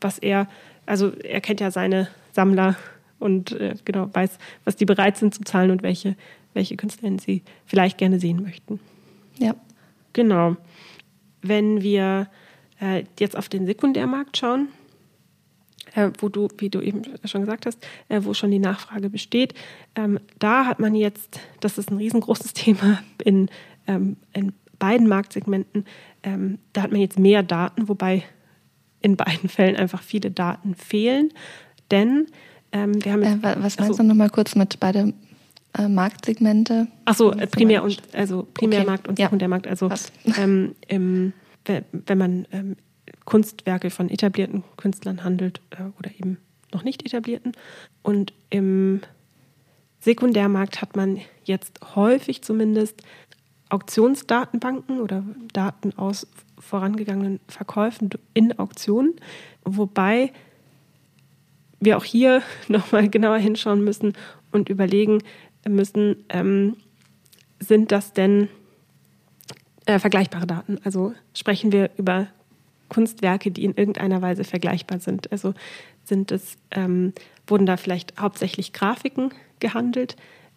was 0.01 0.19
er, 0.19 0.49
also 0.87 1.13
er 1.13 1.41
kennt 1.41 1.61
ja 1.61 1.71
seine 1.71 2.09
Sammler 2.33 2.77
und 3.19 3.53
äh, 3.53 3.75
genau 3.85 4.09
weiß, 4.13 4.39
was 4.65 4.77
die 4.77 4.85
bereit 4.85 5.17
sind 5.17 5.35
zu 5.35 5.43
zahlen 5.43 5.71
und 5.71 5.83
welche, 5.83 6.17
welche 6.55 6.77
Künstlerinnen 6.77 7.19
sie 7.19 7.43
vielleicht 7.67 7.99
gerne 7.99 8.21
sehen 8.21 8.43
möchten. 8.43 8.81
Ja. 9.39 9.55
Genau 10.13 10.57
wenn 11.43 11.83
wir 11.83 12.29
äh, 12.81 13.05
jetzt 13.19 13.37
auf 13.37 13.49
den 13.49 13.67
Sekundärmarkt 13.67 14.37
schauen, 14.37 14.69
äh, 15.95 16.11
wo 16.19 16.29
du, 16.29 16.49
wie 16.59 16.71
du 16.71 16.81
eben 16.81 17.03
schon 17.25 17.43
gesagt 17.43 17.67
hast, 17.67 17.85
äh, 18.09 18.21
wo 18.23 18.35
schon 18.35 18.51
die 18.51 18.59
Nachfrage 18.59 19.11
besteht, 19.11 19.55
ähm, 19.95 20.19
da 20.39 20.67
hat 20.67 20.81
man 20.81 20.95
jetzt, 20.95 21.41
das 21.61 21.79
ist 21.79 21.91
ein 21.91 21.99
riesengroßes 21.99 22.53
Thema 22.55 23.03
in, 23.25 23.49
ähm, 23.87 24.17
in 24.33 24.53
beiden 24.79 25.09
Marktsegmenten, 25.09 25.85
ähm, 26.23 26.59
da 26.73 26.83
hat 26.83 26.93
man 26.93 27.01
jetzt 27.01 27.19
mehr 27.19 27.43
Daten, 27.43 27.89
wobei 27.89 28.25
in 29.01 29.17
beiden 29.17 29.49
Fällen 29.49 29.77
einfach 29.77 30.03
viele 30.03 30.31
Daten 30.31 30.75
fehlen, 30.75 31.33
denn 31.91 32.27
ähm, 32.73 33.05
wir 33.05 33.13
haben 33.13 33.23
äh, 33.23 33.39
was 33.43 33.79
meinst 33.79 33.81
also, 33.81 33.97
du 33.97 34.03
nochmal 34.03 34.31
kurz 34.31 34.55
mit 34.55 34.79
beide 34.81 35.13
äh, 35.77 35.89
Marktsegmente? 35.89 36.89
Achso, 37.05 37.33
äh, 37.33 37.47
Primär- 37.47 37.83
und 37.83 38.01
also 38.13 38.47
Primärmarkt 38.55 39.05
okay. 39.05 39.11
und 39.11 39.17
Sekundärmarkt. 39.19 39.67
Also 39.67 39.91
ähm, 40.39 40.75
im, 40.87 41.33
wenn 41.65 42.19
man 42.19 42.47
ähm, 42.53 42.77
Kunstwerke 43.25 43.91
von 43.91 44.09
etablierten 44.09 44.65
Künstlern 44.77 45.25
handelt 45.25 45.61
äh, 45.71 45.83
oder 45.99 46.11
eben 46.19 46.39
noch 46.73 46.85
nicht 46.85 47.05
etablierten. 47.05 47.53
Und 48.03 48.33
im 48.51 49.01
Sekundärmarkt 50.01 50.81
hat 50.81 50.97
man 50.97 51.21
jetzt 51.45 51.81
häufig 51.95 52.43
zumindest 52.43 53.03
Auktionsdatenbanken 53.69 55.01
oder 55.01 55.25
Daten 55.53 55.93
aus 55.97 56.27
vorangegangenen 56.59 57.41
Verkäufen 57.49 58.11
in 58.35 58.59
Auktionen, 58.59 59.15
wobei 59.65 60.33
wir 61.81 61.97
auch 61.97 62.05
hier 62.05 62.43
nochmal 62.69 63.09
genauer 63.09 63.39
hinschauen 63.39 63.83
müssen 63.83 64.15
und 64.53 64.69
überlegen, 64.69 65.23
müssen, 65.69 66.25
ähm, 66.29 66.77
sind 67.61 67.93
das 67.93 68.13
denn 68.13 68.49
äh, 69.87 69.99
vergleichbare 69.99 70.47
Daten? 70.47 70.79
Also 70.85 71.13
sprechen 71.35 71.73
wir 71.73 71.91
über 71.97 72.29
Kunstwerke, 72.89 73.51
die 73.51 73.65
in 73.65 73.75
irgendeiner 73.75 74.23
Weise 74.23 74.45
vergleichbar 74.45 75.01
sind. 75.01 75.31
Also 75.33 75.55
sind 76.05 76.33
es, 76.33 76.57
ähm, 76.71 77.13
wurden 77.47 77.67
da 77.67 77.77
vielleicht 77.77 78.19
hauptsächlich 78.19 78.73
Grafiken 78.73 79.31
gehandelt 79.61 80.17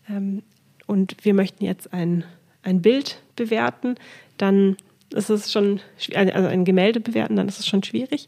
ähm, 0.09 0.43
und 0.87 1.15
wir 1.23 1.33
möchten 1.33 1.65
jetzt 1.65 1.93
ein, 1.93 2.23
ein 2.63 2.81
Bild 2.81 3.21
bewerten, 3.35 3.95
dann 4.37 4.77
ist 5.13 5.29
es 5.29 5.51
schon, 5.51 5.81
also 6.13 6.47
ein 6.47 6.63
Gemälde 6.63 6.99
bewerten, 6.99 7.35
dann 7.35 7.47
ist 7.47 7.59
es 7.59 7.67
schon 7.67 7.83
schwierig. 7.83 8.27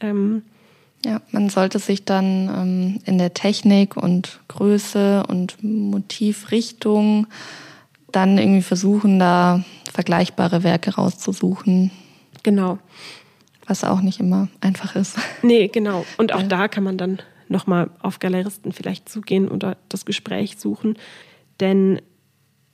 Ähm, 0.00 0.42
ja, 1.04 1.20
man 1.30 1.48
sollte 1.48 1.78
sich 1.78 2.04
dann 2.04 2.48
ähm, 2.48 2.98
in 3.04 3.18
der 3.18 3.32
Technik 3.32 3.96
und 3.96 4.40
Größe 4.48 5.24
und 5.26 5.62
Motivrichtung 5.62 7.26
dann 8.12 8.38
irgendwie 8.38 8.62
versuchen, 8.62 9.18
da 9.18 9.64
vergleichbare 9.92 10.62
Werke 10.62 10.94
rauszusuchen. 10.94 11.90
Genau. 12.42 12.78
Was 13.66 13.84
auch 13.84 14.00
nicht 14.00 14.20
immer 14.20 14.48
einfach 14.60 14.96
ist. 14.96 15.16
Nee, 15.42 15.68
genau. 15.68 16.04
Und 16.18 16.34
auch 16.34 16.42
ja. 16.42 16.46
da 16.48 16.68
kann 16.68 16.84
man 16.84 16.98
dann 16.98 17.20
nochmal 17.48 17.90
auf 18.00 18.18
Galeristen 18.18 18.72
vielleicht 18.72 19.08
zugehen 19.08 19.48
oder 19.48 19.76
das 19.88 20.04
Gespräch 20.04 20.58
suchen. 20.58 20.98
Denn 21.60 22.00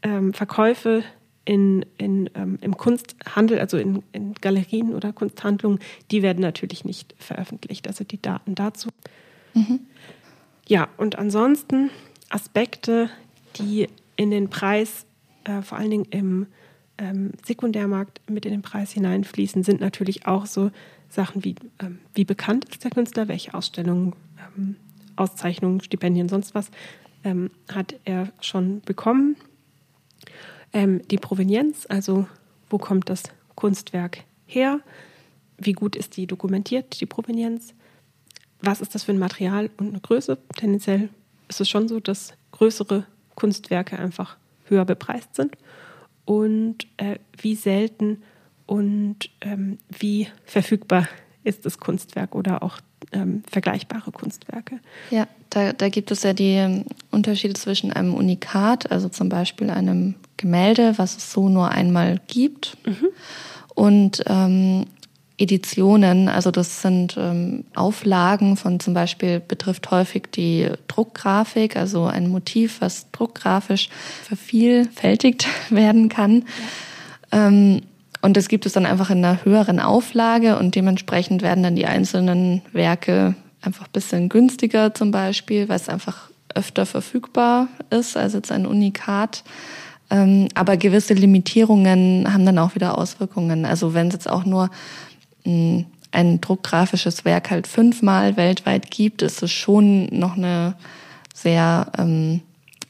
ähm, 0.03 0.33
Verkäufe 0.33 1.05
in, 1.47 1.87
in, 1.97 2.29
ähm, 2.35 2.59
im 2.61 2.77
Kunsthandel, 2.77 3.59
also 3.59 3.79
in, 3.79 4.03
in 4.13 4.35
Galerien 4.35 4.93
oder 4.93 5.13
Kunsthandlungen, 5.13 5.79
die 6.11 6.23
werden 6.23 6.41
natürlich 6.41 6.85
nicht 6.85 7.15
veröffentlicht, 7.19 7.87
also 7.87 8.05
die 8.05 8.21
Daten 8.21 8.55
dazu. 8.55 8.91
Mhm. 9.55 9.81
Ja, 10.67 10.89
und 10.99 11.17
ansonsten 11.17 11.91
Aspekte, 12.29 13.09
die 13.59 13.89
in 14.17 14.31
den 14.31 14.51
Preis, 14.51 15.07
äh, 15.45 15.63
vor 15.63 15.79
allen 15.79 15.91
Dingen 15.91 16.07
im 16.11 16.47
ähm, 16.99 17.33
Sekundärmarkt 17.45 18.21
mit 18.29 18.45
in 18.45 18.53
den 18.53 18.63
Preis 18.63 18.91
hineinfließen, 18.93 19.63
sind 19.63 19.81
natürlich 19.81 20.27
auch 20.27 20.47
so 20.47 20.73
Sachen 21.09 21.45
wie, 21.45 21.55
ähm, 21.79 22.01
wie 22.15 22.25
bekannt 22.25 22.65
ist 22.65 22.83
der 22.83 22.91
Künstler, 22.91 23.29
welche 23.29 23.55
Ausstellungen, 23.55 24.15
ähm, 24.57 24.77
Auszeichnungen, 25.15 25.81
Stipendien, 25.81 26.29
sonst 26.29 26.55
was 26.57 26.71
ähm, 27.23 27.51
hat 27.73 27.95
er 28.05 28.33
schon 28.41 28.81
bekommen 28.81 29.37
ähm, 30.73 31.03
die 31.09 31.19
Provenienz, 31.19 31.87
also 31.89 32.27
wo 32.69 32.79
kommt 32.79 33.09
das 33.09 33.25
Kunstwerk 33.55 34.25
her? 34.47 34.81
Wie 35.59 35.73
gut 35.73 35.97
ist 35.97 36.17
die 36.17 36.27
dokumentiert, 36.27 37.01
die 37.01 37.07
Provenienz? 37.07 37.75
Was 38.61 38.81
ist 38.81 38.95
das 38.95 39.05
für 39.05 39.13
ein 39.13 39.19
Material 39.19 39.71
und 39.77 39.89
eine 39.89 40.01
Größe? 40.01 40.39
Tendenziell 40.57 41.09
ist 41.49 41.61
es 41.61 41.69
schon 41.69 41.89
so, 41.89 42.01
dass 42.01 42.35
größere 42.53 43.07
Kunstwerke 43.35 43.99
einfach 43.99 44.37
höher 44.65 44.85
bepreist 44.85 45.35
sind. 45.35 45.57
Und 46.25 46.87
äh, 46.97 47.19
wie 47.39 47.55
selten 47.55 48.23
und 48.67 49.31
ähm, 49.41 49.79
wie 49.89 50.29
verfügbar 50.45 51.09
ist 51.45 51.65
das 51.65 51.79
Kunstwerk 51.79 52.35
oder 52.35 52.63
auch 52.63 52.79
ähm, 53.13 53.43
vergleichbare 53.49 54.11
Kunstwerke. 54.11 54.81
Ja, 55.11 55.29
da, 55.51 55.73
da 55.73 55.89
gibt 55.89 56.11
es 56.11 56.25
ja 56.25 56.33
die 56.33 56.55
ähm, 56.55 56.85
Unterschiede 57.13 57.55
zwischen 57.55 57.93
einem 57.93 58.15
Unikat, 58.15 58.91
also 58.91 59.09
zum 59.09 59.29
Beispiel 59.29 59.71
einem 59.71 60.17
Gemälde, 60.37 60.95
was 60.97 61.17
es 61.17 61.33
so 61.33 61.49
nur 61.49 61.71
einmal 61.71 62.21
gibt, 62.27 62.77
mhm. 62.87 63.09
und 63.75 64.25
ähm, 64.27 64.87
Editionen, 65.39 66.29
also 66.29 66.51
das 66.51 66.81
sind 66.81 67.17
ähm, 67.19 67.65
Auflagen 67.75 68.57
von 68.57 68.81
zum 68.81 68.95
Beispiel 68.95 69.41
betrifft 69.41 69.91
häufig 69.91 70.31
die 70.35 70.71
Druckgrafik, 70.89 71.77
also 71.77 72.07
ein 72.07 72.29
Motiv, 72.29 72.81
was 72.81 73.11
druckgrafisch 73.11 73.91
vervielfältigt 74.23 75.47
werden 75.71 76.09
kann. 76.09 76.45
Ja. 77.33 77.49
Ähm, 77.49 77.83
und 78.23 78.37
das 78.37 78.49
gibt 78.49 78.65
es 78.65 78.73
dann 78.73 78.87
einfach 78.87 79.11
in 79.11 79.19
einer 79.19 79.45
höheren 79.45 79.79
Auflage 79.79 80.59
und 80.59 80.75
dementsprechend 80.75 81.43
werden 81.43 81.63
dann 81.63 81.77
die 81.77 81.87
einzelnen 81.87 82.63
Werke 82.73 83.35
einfach 83.61 83.87
ein 83.87 83.93
bisschen 83.93 84.29
günstiger 84.31 84.95
zum 84.95 85.11
Beispiel, 85.11 85.69
weil 85.69 85.77
es 85.77 85.89
einfach 85.89 86.31
öfter 86.55 86.87
verfügbar 86.87 87.69
ist 87.91 88.17
als 88.17 88.33
jetzt 88.33 88.51
ein 88.51 88.67
Unikat. 88.67 89.45
Ähm, 90.11 90.49
aber 90.55 90.77
gewisse 90.77 91.15
Limitierungen 91.15 92.33
haben 92.33 92.47
dann 92.47 92.59
auch 92.59 92.75
wieder 92.75 92.97
Auswirkungen. 92.97 93.65
Also 93.65 93.95
wenn 93.95 94.09
es 94.09 94.15
jetzt 94.15 94.31
auch 94.31 94.45
nur 94.45 94.71
hm, 95.45 95.87
ein 96.13 96.41
druckgrafisches 96.41 97.25
Werk 97.25 97.51
halt 97.51 97.67
fünfmal 97.67 98.37
weltweit 98.37 98.91
gibt, 98.91 99.23
ist 99.23 99.43
es 99.43 99.51
schon 99.51 100.07
noch 100.07 100.37
eine 100.37 100.75
sehr 101.35 101.91
ähm, 101.99 102.41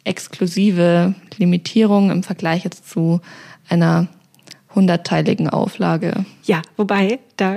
exklusive 0.04 1.14
Limitierung 1.36 2.10
im 2.10 2.22
Vergleich 2.22 2.64
jetzt 2.64 2.88
zu 2.88 3.20
einer 3.68 4.06
hundertteiligen 4.74 5.48
Auflage. 5.48 6.24
Ja, 6.44 6.62
wobei, 6.76 7.18
da, 7.36 7.56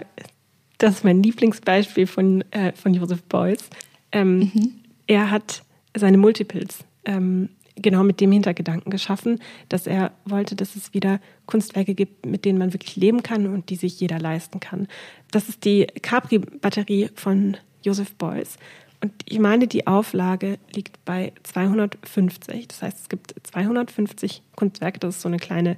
das 0.80 0.95
ist 0.95 1.04
mein 1.04 1.22
Lieblingsbeispiel 1.22 2.08
von, 2.08 2.43
äh, 2.52 2.72
von 2.74 2.93
Joseph 2.93 3.22
Beuys. 3.24 3.69
Ähm, 4.12 4.39
mhm. 4.39 4.72
Er 5.06 5.30
hat 5.30 5.63
seine 5.95 6.17
Multiples 6.17 6.80
ähm, 7.06 7.50
genau 7.82 8.04
mit 8.04 8.22
dem 8.22 8.32
Hintergedanken 8.32 8.92
geschaffen, 8.92 9.39
dass 9.70 9.88
er 9.88 10.12
wollte, 10.26 10.56
dass 10.56 10.76
es 10.76 10.94
wieder 10.94 11.20
Kunstwerke 11.46 11.96
gibt, 11.96 12.26
mit 12.26 12.46
denen 12.46 12.60
man 12.60 12.74
wirklich 12.74 12.96
leben 12.96 13.24
kann 13.24 13.48
und 13.48 13.70
die 13.70 13.76
sich 13.76 14.00
jeder 14.00 14.20
leisten 14.20 14.60
kann. 14.60 14.88
Das 15.32 15.50
ist 15.50 15.65
die 15.65 15.88
Capri-Batterie 16.02 17.10
von 17.15 17.58
Joseph 17.84 18.15
Beuys. 18.15 18.58
Und 19.02 19.13
ich 19.26 19.39
meine, 19.39 19.68
die 19.68 19.88
Auflage 19.88 20.60
liegt 20.74 21.04
bei 21.06 21.32
250. 21.44 22.68
Das 22.68 22.82
heißt, 22.82 23.00
es 23.00 23.10
gibt 23.10 23.34
250 23.44 24.42
Kunstwerke. 24.56 25.00
Das 25.00 25.15
ist 25.15 25.22
so 25.22 25.30
eine 25.30 25.38
kleine 25.38 25.78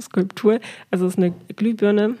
Skulptur. 0.00 0.60
Also 0.90 1.06
es 1.06 1.14
ist 1.14 1.18
eine 1.18 1.34
Glühbirne, 1.54 2.16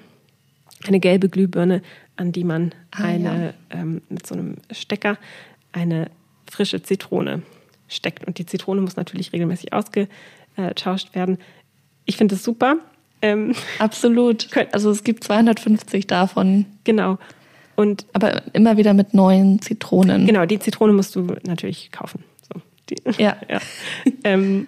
eine 0.86 1.00
gelbe 1.00 1.30
Glühbirne, 1.30 1.80
an 2.16 2.32
die 2.32 2.44
man 2.44 2.74
ah, 2.90 3.04
eine 3.04 3.54
ja. 3.72 3.80
ähm, 3.80 4.02
mit 4.10 4.26
so 4.26 4.34
einem 4.34 4.56
Stecker 4.70 5.16
eine 5.72 6.10
frische 6.50 6.82
Zitrone 6.82 7.42
steckt. 7.88 8.26
Und 8.26 8.38
die 8.38 8.46
Zitrone 8.46 8.80
muss 8.80 8.96
natürlich 8.96 9.32
regelmäßig 9.32 9.72
ausgetauscht 9.72 11.14
werden. 11.14 11.38
Ich 12.04 12.16
finde 12.16 12.34
es 12.34 12.42
super. 12.42 12.76
Ähm, 13.22 13.54
Absolut. 13.78 14.48
Also 14.72 14.90
es 14.90 15.04
gibt 15.04 15.24
250 15.24 16.06
davon. 16.06 16.66
Genau. 16.84 17.18
Und 17.74 18.06
aber 18.12 18.42
immer 18.54 18.76
wieder 18.76 18.94
mit 18.94 19.14
neuen 19.14 19.60
Zitronen. 19.60 20.26
Genau, 20.26 20.46
die 20.46 20.58
Zitrone 20.58 20.92
musst 20.92 21.14
du 21.14 21.36
natürlich 21.46 21.92
kaufen. 21.92 22.24
So, 22.52 22.60
die, 22.88 23.22
ja. 23.22 23.36
ja. 23.48 23.60
ähm, 24.24 24.66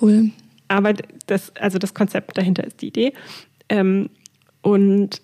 cool. 0.00 0.30
Aber 0.68 0.94
das, 1.26 1.54
also 1.56 1.78
das 1.78 1.94
Konzept 1.94 2.36
dahinter 2.36 2.64
ist 2.64 2.80
die 2.80 2.88
Idee. 2.88 3.12
Ähm, 3.68 4.10
und 4.62 5.20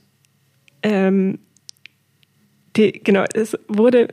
ähm, 0.83 1.38
die, 2.77 2.92
genau, 2.92 3.25
es 3.33 3.57
wurde 3.68 4.09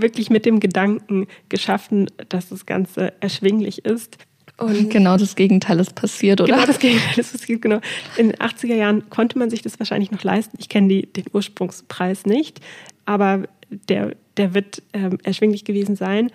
wirklich 0.00 0.30
mit 0.30 0.46
dem 0.46 0.60
Gedanken 0.60 1.26
geschaffen, 1.48 2.10
dass 2.28 2.48
das 2.48 2.66
Ganze 2.66 3.12
erschwinglich 3.20 3.84
ist. 3.84 4.18
Und 4.56 4.88
genau 4.88 5.16
das 5.16 5.34
Gegenteil 5.34 5.80
ist 5.80 5.94
passiert, 5.96 6.40
oder? 6.40 6.54
Genau 6.54 6.66
das 6.66 6.78
Gegenteil 6.78 7.18
ist 7.18 7.32
passiert, 7.32 7.62
genau. 7.62 7.80
In 8.16 8.28
den 8.28 8.36
80er 8.36 8.74
Jahren 8.74 9.10
konnte 9.10 9.38
man 9.38 9.50
sich 9.50 9.62
das 9.62 9.80
wahrscheinlich 9.80 10.12
noch 10.12 10.22
leisten. 10.22 10.56
Ich 10.60 10.68
kenne 10.68 11.02
den 11.02 11.24
Ursprungspreis 11.32 12.24
nicht, 12.24 12.60
aber 13.04 13.44
der, 13.88 14.14
der 14.36 14.54
wird 14.54 14.82
ähm, 14.92 15.18
erschwinglich 15.24 15.64
gewesen 15.64 15.96
sein. 15.96 16.30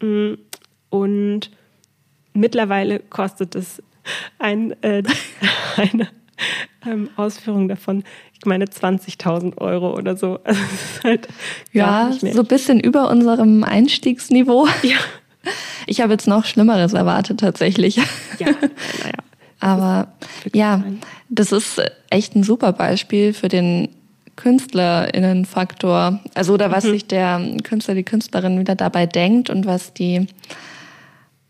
Mm, 0.00 0.34
und 0.88 1.50
mittlerweile 2.32 3.00
kostet 3.00 3.54
es 3.54 3.82
ein, 4.38 4.72
äh, 4.82 5.02
eine 5.76 6.08
ähm, 6.86 7.10
Ausführung 7.16 7.68
davon, 7.68 8.04
meine 8.44 8.66
20.000 8.66 9.58
Euro 9.58 9.94
oder 9.96 10.16
so. 10.16 10.38
Also 10.44 10.60
halt 11.04 11.28
ja, 11.72 12.10
so 12.12 12.40
ein 12.40 12.46
bisschen 12.46 12.80
über 12.80 13.08
unserem 13.10 13.64
Einstiegsniveau. 13.64 14.66
Ja. 14.82 14.96
Ich 15.86 16.00
habe 16.02 16.12
jetzt 16.12 16.26
noch 16.26 16.44
Schlimmeres 16.44 16.92
erwartet 16.92 17.40
tatsächlich. 17.40 17.96
Ja, 17.96 18.04
naja. 18.40 19.14
Aber 19.60 20.08
ja, 20.52 20.84
das 21.30 21.52
ist 21.52 21.80
echt 22.10 22.36
ein 22.36 22.42
super 22.42 22.72
Beispiel 22.72 23.32
für 23.32 23.48
den 23.48 23.88
KünstlerInnen-Faktor. 24.36 26.20
Also, 26.34 26.54
oder 26.54 26.70
was 26.70 26.84
mhm. 26.84 26.90
sich 26.90 27.06
der 27.06 27.40
Künstler, 27.62 27.94
die 27.94 28.04
Künstlerin 28.04 28.58
wieder 28.58 28.74
dabei 28.74 29.06
denkt 29.06 29.48
und 29.48 29.64
was 29.64 29.94
die 29.94 30.26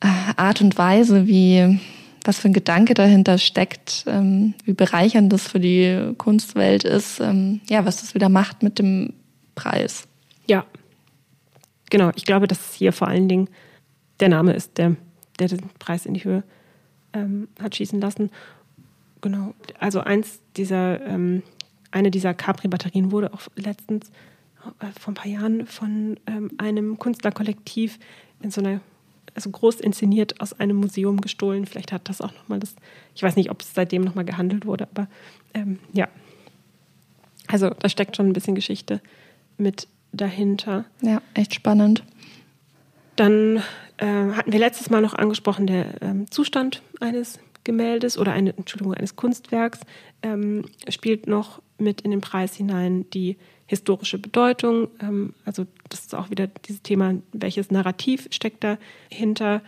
äh, 0.01 0.07
Art 0.37 0.61
und 0.61 0.79
Weise, 0.79 1.27
wie, 1.27 1.81
was 2.29 2.39
für 2.39 2.49
ein 2.49 2.53
Gedanke 2.53 2.93
dahinter 2.93 3.39
steckt, 3.39 4.05
ähm, 4.07 4.53
wie 4.65 4.75
bereichernd 4.75 5.33
das 5.33 5.49
für 5.49 5.61
die 5.61 6.13
Kunstwelt 6.19 6.85
ist, 6.85 7.21
ähm, 7.21 7.63
ja, 7.71 7.87
was 7.87 8.03
das 8.03 8.15
wieder 8.15 8.29
macht 8.29 8.63
mit 8.63 8.79
dem 8.79 9.15
Preis. 9.55 10.07
Ja, 10.47 10.67
genau. 11.89 12.11
Ich 12.17 12.27
glaube, 12.27 12.47
dass 12.47 12.75
hier 12.75 12.93
vor 12.93 13.09
allen 13.09 13.31
Dingen 13.31 13.49
der 14.21 14.29
Name 14.29 14.53
ist, 14.53 14.77
der, 14.77 14.97
der 15.39 15.49
den 15.49 15.71
Preis 15.79 16.05
in 16.05 16.13
die 16.13 16.23
Höhe 16.23 16.43
ähm, 17.15 17.49
hat 17.63 17.77
schießen 17.77 17.99
lassen. 17.99 18.31
Genau. 19.23 19.55
Also 19.79 20.01
eins 20.01 20.41
dieser, 20.59 21.01
ähm, 21.07 21.43
eine 21.93 22.11
dieser 22.11 22.35
Capri-Batterien 22.35 23.11
wurde 23.11 23.33
auch 23.33 23.41
letztens 23.57 24.11
äh, 24.81 24.87
vor 25.01 25.13
ein 25.13 25.15
paar 25.15 25.29
Jahren 25.33 25.67
von 25.67 26.21
ähm, 26.27 26.51
einem 26.59 26.99
Künstlerkollektiv 26.99 27.99
in 28.43 28.51
so 28.51 28.61
einer, 28.61 28.83
also 29.35 29.51
groß 29.51 29.81
inszeniert 29.81 30.41
aus 30.41 30.53
einem 30.53 30.77
Museum 30.77 31.21
gestohlen. 31.21 31.67
Vielleicht 31.67 31.93
hat 31.93 32.09
das 32.09 32.21
auch 32.21 32.33
nochmal 32.35 32.61
das, 32.61 32.75
ich 33.15 33.23
weiß 33.23 33.37
nicht, 33.37 33.51
ob 33.51 33.63
es 33.63 33.75
seitdem 33.75 34.03
nochmal 34.03 34.25
gehandelt 34.25 34.67
wurde, 34.67 34.89
aber 34.95 35.09
ähm, 35.55 35.79
ja. 35.93 36.09
Also 37.47 37.71
da 37.71 37.89
steckt 37.89 38.17
schon 38.17 38.27
ein 38.27 38.33
bisschen 38.33 38.55
Geschichte 38.55 39.01
mit 39.57 39.89
dahinter. 40.13 40.85
Ja, 41.03 41.23
echt 41.35 41.55
spannend. 41.55 42.05
Dann 43.17 43.63
äh, 43.97 44.07
hatten 44.07 44.53
wir 44.53 44.59
letztes 44.59 44.91
Mal 44.91 45.01
noch 45.03 45.15
angesprochen, 45.15 45.67
der 45.67 46.01
ähm, 46.03 46.31
Zustand 46.31 46.83
eines 47.01 47.39
Gemäldes 47.65 48.17
oder 48.17 48.33
eine, 48.33 48.57
Entschuldigung, 48.57 48.95
eines 48.95 49.17
Kunstwerks 49.17 49.81
ähm, 50.23 50.65
spielt 50.89 51.27
noch 51.27 51.61
mit 51.79 52.01
in 52.01 52.11
den 52.11 52.21
Preis 52.21 52.55
hinein 52.55 53.09
die 53.11 53.37
historische 53.69 54.19
Bedeutung. 54.19 54.89
Ähm, 55.01 55.35
also 55.45 55.67
das 55.89 56.01
ist 56.01 56.15
auch 56.15 56.31
wieder 56.31 56.49
dieses 56.49 56.83
Thema, 56.83 57.15
welches 57.33 57.71
Narrativ 57.71 58.27
steckt 58.31 58.65
dahinter. 58.65 59.63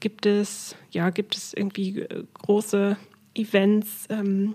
Gibt 0.00 0.24
es, 0.24 0.74
ja, 0.90 1.10
gibt 1.10 1.36
es 1.36 1.52
irgendwie 1.52 2.00
äh, 2.00 2.24
große 2.34 2.96
Events, 3.34 4.06
ähm, 4.08 4.54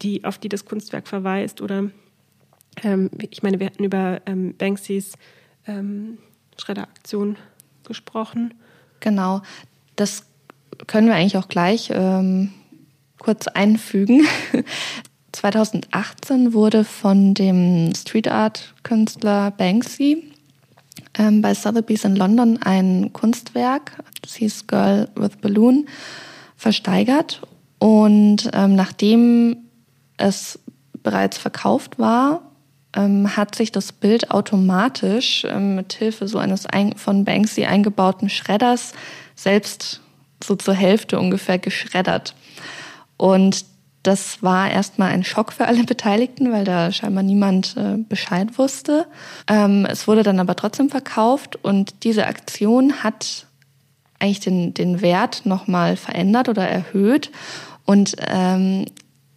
die, 0.00 0.24
auf 0.24 0.38
die 0.38 0.48
das 0.48 0.64
Kunstwerk 0.64 1.06
verweist 1.06 1.60
oder 1.60 1.90
ähm, 2.82 3.10
ich 3.30 3.42
meine, 3.42 3.60
wir 3.60 3.66
hatten 3.66 3.84
über 3.84 4.20
Banksys 4.24 5.12
Schredderaktion 6.58 7.36
gesprochen. 7.84 8.54
Genau, 8.98 9.42
das 9.94 10.26
können 10.88 11.06
wir 11.06 11.14
eigentlich 11.14 11.36
auch 11.36 11.48
gleich 11.48 11.90
ähm, 11.94 12.52
kurz 13.18 13.46
einfügen. 13.46 14.26
2018 15.32 16.52
wurde 16.52 16.84
von 16.84 17.34
dem 17.34 17.94
Street 17.94 18.28
Art 18.28 18.74
Künstler 18.82 19.50
Banksy 19.50 20.22
ähm, 21.18 21.42
bei 21.42 21.54
Sotheby's 21.54 22.04
in 22.04 22.16
London 22.16 22.58
ein 22.62 23.12
Kunstwerk, 23.12 23.92
das 24.20 24.34
hieß 24.36 24.66
Girl 24.66 25.08
with 25.14 25.36
Balloon, 25.40 25.86
versteigert. 26.56 27.42
Und 27.78 28.50
ähm, 28.52 28.76
nachdem 28.76 29.56
es 30.16 30.58
bereits 31.02 31.38
verkauft 31.38 31.98
war, 31.98 32.42
ähm, 32.94 33.36
hat 33.36 33.54
sich 33.54 33.72
das 33.72 33.92
Bild 33.92 34.30
automatisch 34.30 35.44
ähm, 35.48 35.74
mit 35.74 35.92
Hilfe 35.94 36.28
so 36.28 36.38
eines 36.38 36.66
ein, 36.66 36.96
von 36.96 37.24
Banksy 37.24 37.64
eingebauten 37.64 38.28
Schredders 38.28 38.92
selbst 39.34 40.00
so 40.44 40.56
zur 40.56 40.74
Hälfte 40.74 41.18
ungefähr 41.18 41.58
geschreddert. 41.58 42.34
Und 43.16 43.64
das 44.02 44.42
war 44.42 44.70
erstmal 44.70 45.10
ein 45.10 45.24
Schock 45.24 45.52
für 45.52 45.66
alle 45.66 45.84
Beteiligten, 45.84 46.52
weil 46.52 46.64
da 46.64 46.90
scheinbar 46.90 47.22
niemand 47.22 47.76
äh, 47.76 47.96
Bescheid 47.96 48.58
wusste. 48.58 49.06
Ähm, 49.48 49.86
es 49.88 50.08
wurde 50.08 50.22
dann 50.22 50.40
aber 50.40 50.56
trotzdem 50.56 50.90
verkauft 50.90 51.56
und 51.62 52.04
diese 52.04 52.26
Aktion 52.26 53.04
hat 53.04 53.46
eigentlich 54.18 54.40
den, 54.40 54.74
den 54.74 55.00
Wert 55.00 55.46
nochmal 55.46 55.96
verändert 55.96 56.48
oder 56.48 56.68
erhöht. 56.68 57.30
Und 57.84 58.16
ähm, 58.18 58.86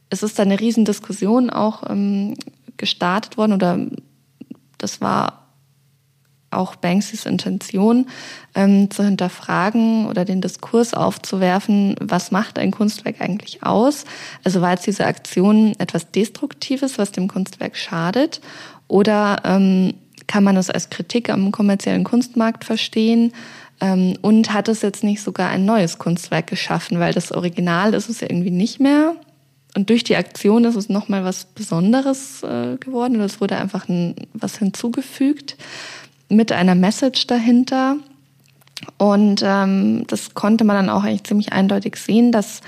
es 0.09 0.23
ist 0.23 0.37
da 0.37 0.43
eine 0.43 0.59
Riesendiskussion 0.59 1.49
auch 1.49 1.89
ähm, 1.89 2.35
gestartet 2.77 3.37
worden 3.37 3.53
oder 3.53 3.79
das 4.77 5.01
war 5.01 5.44
auch 6.51 6.75
Banksys 6.75 7.25
Intention, 7.25 8.07
ähm, 8.53 8.89
zu 8.89 9.03
hinterfragen 9.03 10.07
oder 10.07 10.25
den 10.25 10.41
Diskurs 10.41 10.93
aufzuwerfen, 10.93 11.95
was 11.99 12.31
macht 12.31 12.57
ein 12.57 12.71
Kunstwerk 12.71 13.21
eigentlich 13.21 13.63
aus? 13.63 14.05
Also 14.43 14.61
war 14.61 14.71
jetzt 14.71 14.87
diese 14.87 15.05
Aktion 15.05 15.73
etwas 15.79 16.11
Destruktives, 16.11 16.97
was 16.97 17.11
dem 17.11 17.27
Kunstwerk 17.27 17.75
schadet? 17.75 18.41
Oder 18.87 19.41
ähm, 19.43 19.93
kann 20.27 20.43
man 20.43 20.57
es 20.57 20.69
als 20.69 20.89
Kritik 20.89 21.29
am 21.29 21.51
kommerziellen 21.51 22.03
Kunstmarkt 22.03 22.63
verstehen? 22.63 23.33
Ähm, 23.81 24.17
und 24.21 24.53
hat 24.53 24.69
es 24.69 24.81
jetzt 24.81 25.03
nicht 25.03 25.21
sogar 25.21 25.49
ein 25.49 25.65
neues 25.65 25.97
Kunstwerk 25.97 26.47
geschaffen? 26.47 26.99
Weil 26.99 27.13
das 27.13 27.31
Original 27.31 27.93
ist 27.93 28.09
es 28.09 28.21
ja 28.21 28.29
irgendwie 28.29 28.51
nicht 28.51 28.79
mehr. 28.79 29.15
Und 29.75 29.89
durch 29.89 30.05
die 30.05 30.15
Aktion 30.15 30.63
ist 30.63 30.77
es 30.77 30.87
nochmal 30.87 31.25
was 31.25 31.45
Besonderes 31.45 32.41
äh, 32.43 32.77
geworden 32.77 33.19
es 33.19 33.41
wurde 33.41 33.57
einfach 33.57 33.89
ein, 33.89 34.15
was 34.33 34.57
hinzugefügt 34.57 35.57
mit 36.29 36.51
einer 36.51 36.75
Message 36.75 37.27
dahinter. 37.27 37.97
Und 38.97 39.41
ähm, 39.43 40.05
das 40.07 40.33
konnte 40.33 40.63
man 40.63 40.75
dann 40.75 40.89
auch 40.89 41.03
eigentlich 41.03 41.23
ziemlich 41.23 41.53
eindeutig 41.53 41.95
sehen, 41.97 42.31
dass 42.31 42.61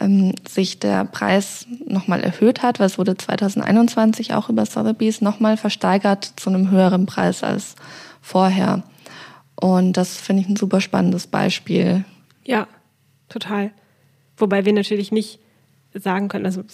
ähm, 0.00 0.34
sich 0.48 0.78
der 0.78 1.04
Preis 1.04 1.66
nochmal 1.86 2.22
erhöht 2.22 2.62
hat, 2.62 2.80
weil 2.80 2.86
es 2.86 2.98
wurde 2.98 3.16
2021 3.16 4.34
auch 4.34 4.48
über 4.48 4.66
Sotheby's 4.66 5.20
nochmal 5.20 5.56
versteigert 5.56 6.32
zu 6.36 6.50
einem 6.50 6.70
höheren 6.70 7.06
Preis 7.06 7.44
als 7.44 7.76
vorher. 8.20 8.82
Und 9.56 9.96
das 9.96 10.16
finde 10.16 10.42
ich 10.42 10.48
ein 10.48 10.56
super 10.56 10.80
spannendes 10.80 11.26
Beispiel. 11.26 12.04
Ja, 12.44 12.66
total. 13.28 13.70
Wobei 14.36 14.64
wir 14.64 14.72
natürlich 14.72 15.12
nicht 15.12 15.38
sagen 15.94 16.28
können, 16.28 16.46
also 16.46 16.64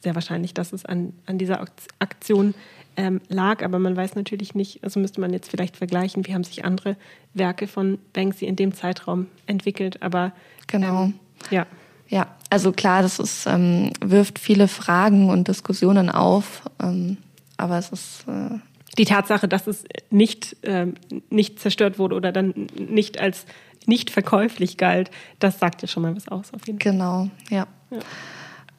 sehr 0.00 0.14
wahrscheinlich, 0.14 0.54
dass 0.54 0.72
es 0.72 0.84
an, 0.84 1.14
an 1.26 1.38
dieser 1.38 1.64
Aktion 1.98 2.54
ähm, 2.98 3.20
lag, 3.28 3.64
aber 3.64 3.78
man 3.78 3.96
weiß 3.96 4.16
natürlich 4.16 4.56
nicht, 4.56 4.82
also 4.82 4.98
müsste 4.98 5.20
man 5.20 5.32
jetzt 5.32 5.48
vielleicht 5.48 5.76
vergleichen, 5.76 6.26
wie 6.26 6.34
haben 6.34 6.42
sich 6.42 6.64
andere 6.64 6.96
Werke 7.32 7.68
von 7.68 7.98
Banksy 8.12 8.44
in 8.44 8.56
dem 8.56 8.74
Zeitraum 8.74 9.28
entwickelt, 9.46 10.02
aber 10.02 10.32
genau. 10.66 11.04
Ähm, 11.04 11.14
ja. 11.50 11.66
Ja, 12.08 12.26
also 12.50 12.72
klar, 12.72 13.02
das 13.02 13.18
ist, 13.18 13.46
ähm, 13.46 13.92
wirft 14.00 14.38
viele 14.38 14.66
Fragen 14.66 15.30
und 15.30 15.46
Diskussionen 15.46 16.10
auf, 16.10 16.62
ähm, 16.82 17.18
aber 17.56 17.78
es 17.78 17.90
ist 17.90 18.24
äh 18.26 18.58
die 18.96 19.04
Tatsache, 19.04 19.46
dass 19.46 19.68
es 19.68 19.84
nicht, 20.10 20.56
ähm, 20.64 20.94
nicht 21.30 21.60
zerstört 21.60 22.00
wurde 22.00 22.16
oder 22.16 22.32
dann 22.32 22.66
nicht 22.76 23.20
als 23.20 23.46
nicht 23.86 24.10
verkäuflich 24.10 24.76
galt, 24.76 25.12
das 25.38 25.60
sagt 25.60 25.82
ja 25.82 25.88
schon 25.88 26.02
mal 26.02 26.16
was 26.16 26.26
aus 26.26 26.52
auf 26.52 26.66
jeden 26.66 26.80
Fall. 26.80 26.92
Genau, 26.92 27.30
ja. 27.48 27.68
ja. 27.90 27.98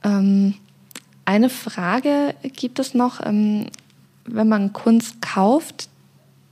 Ähm, 0.03 0.55
eine 1.23 1.49
Frage 1.49 2.36
gibt 2.41 2.79
es 2.79 2.93
noch, 2.93 3.25
ähm, 3.25 3.67
wenn 4.34 4.48
man 4.48 4.74
Kunst 4.74 5.22
kauft, 5.22 5.89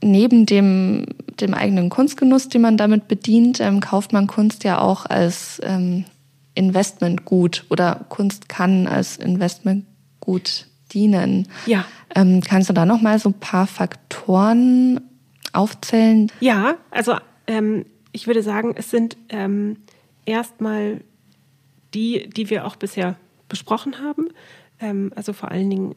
neben 0.02 0.46
dem, 0.46 1.06
dem 1.40 1.54
eigenen 1.54 1.88
Kunstgenuss, 1.88 2.48
den 2.48 2.62
man 2.62 2.76
damit 2.76 3.08
bedient, 3.08 3.60
ähm, 3.60 3.80
kauft 3.80 4.12
man 4.12 4.26
Kunst 4.26 4.64
ja 4.64 4.80
auch 4.80 5.06
als 5.06 5.60
ähm, 5.64 6.04
Investmentgut 6.54 7.64
oder 7.70 8.06
Kunst 8.08 8.48
kann 8.48 8.86
als 8.86 9.16
Investmentgut 9.16 10.66
dienen. 10.92 11.48
Ja. 11.66 11.84
Ähm, 12.14 12.40
kannst 12.40 12.68
du 12.68 12.72
da 12.72 12.86
noch 12.86 13.00
mal 13.00 13.18
so 13.18 13.30
ein 13.30 13.40
paar 13.40 13.66
Faktoren 13.66 15.00
aufzählen? 15.52 16.30
Ja, 16.40 16.76
also 16.90 17.16
ähm, 17.46 17.84
ich 18.12 18.26
würde 18.26 18.42
sagen, 18.42 18.74
es 18.76 18.90
sind 18.90 19.16
ähm, 19.28 19.76
erstmal 20.24 21.00
die, 21.94 22.28
die 22.30 22.50
wir 22.50 22.66
auch 22.66 22.76
bisher 22.76 23.16
besprochen 23.48 24.00
haben. 24.00 24.28
Ähm, 24.80 25.12
also 25.14 25.32
vor 25.32 25.50
allen 25.50 25.70
Dingen 25.70 25.94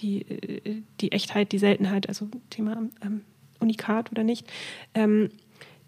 die, 0.00 0.22
äh, 0.22 0.82
die 1.00 1.12
Echtheit, 1.12 1.52
die 1.52 1.58
Seltenheit, 1.58 2.08
also 2.08 2.28
Thema 2.50 2.82
ähm, 3.04 3.22
Unikat 3.58 4.10
oder 4.10 4.24
nicht. 4.24 4.46
Ähm, 4.94 5.30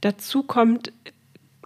dazu 0.01 0.43
kommt 0.43 0.93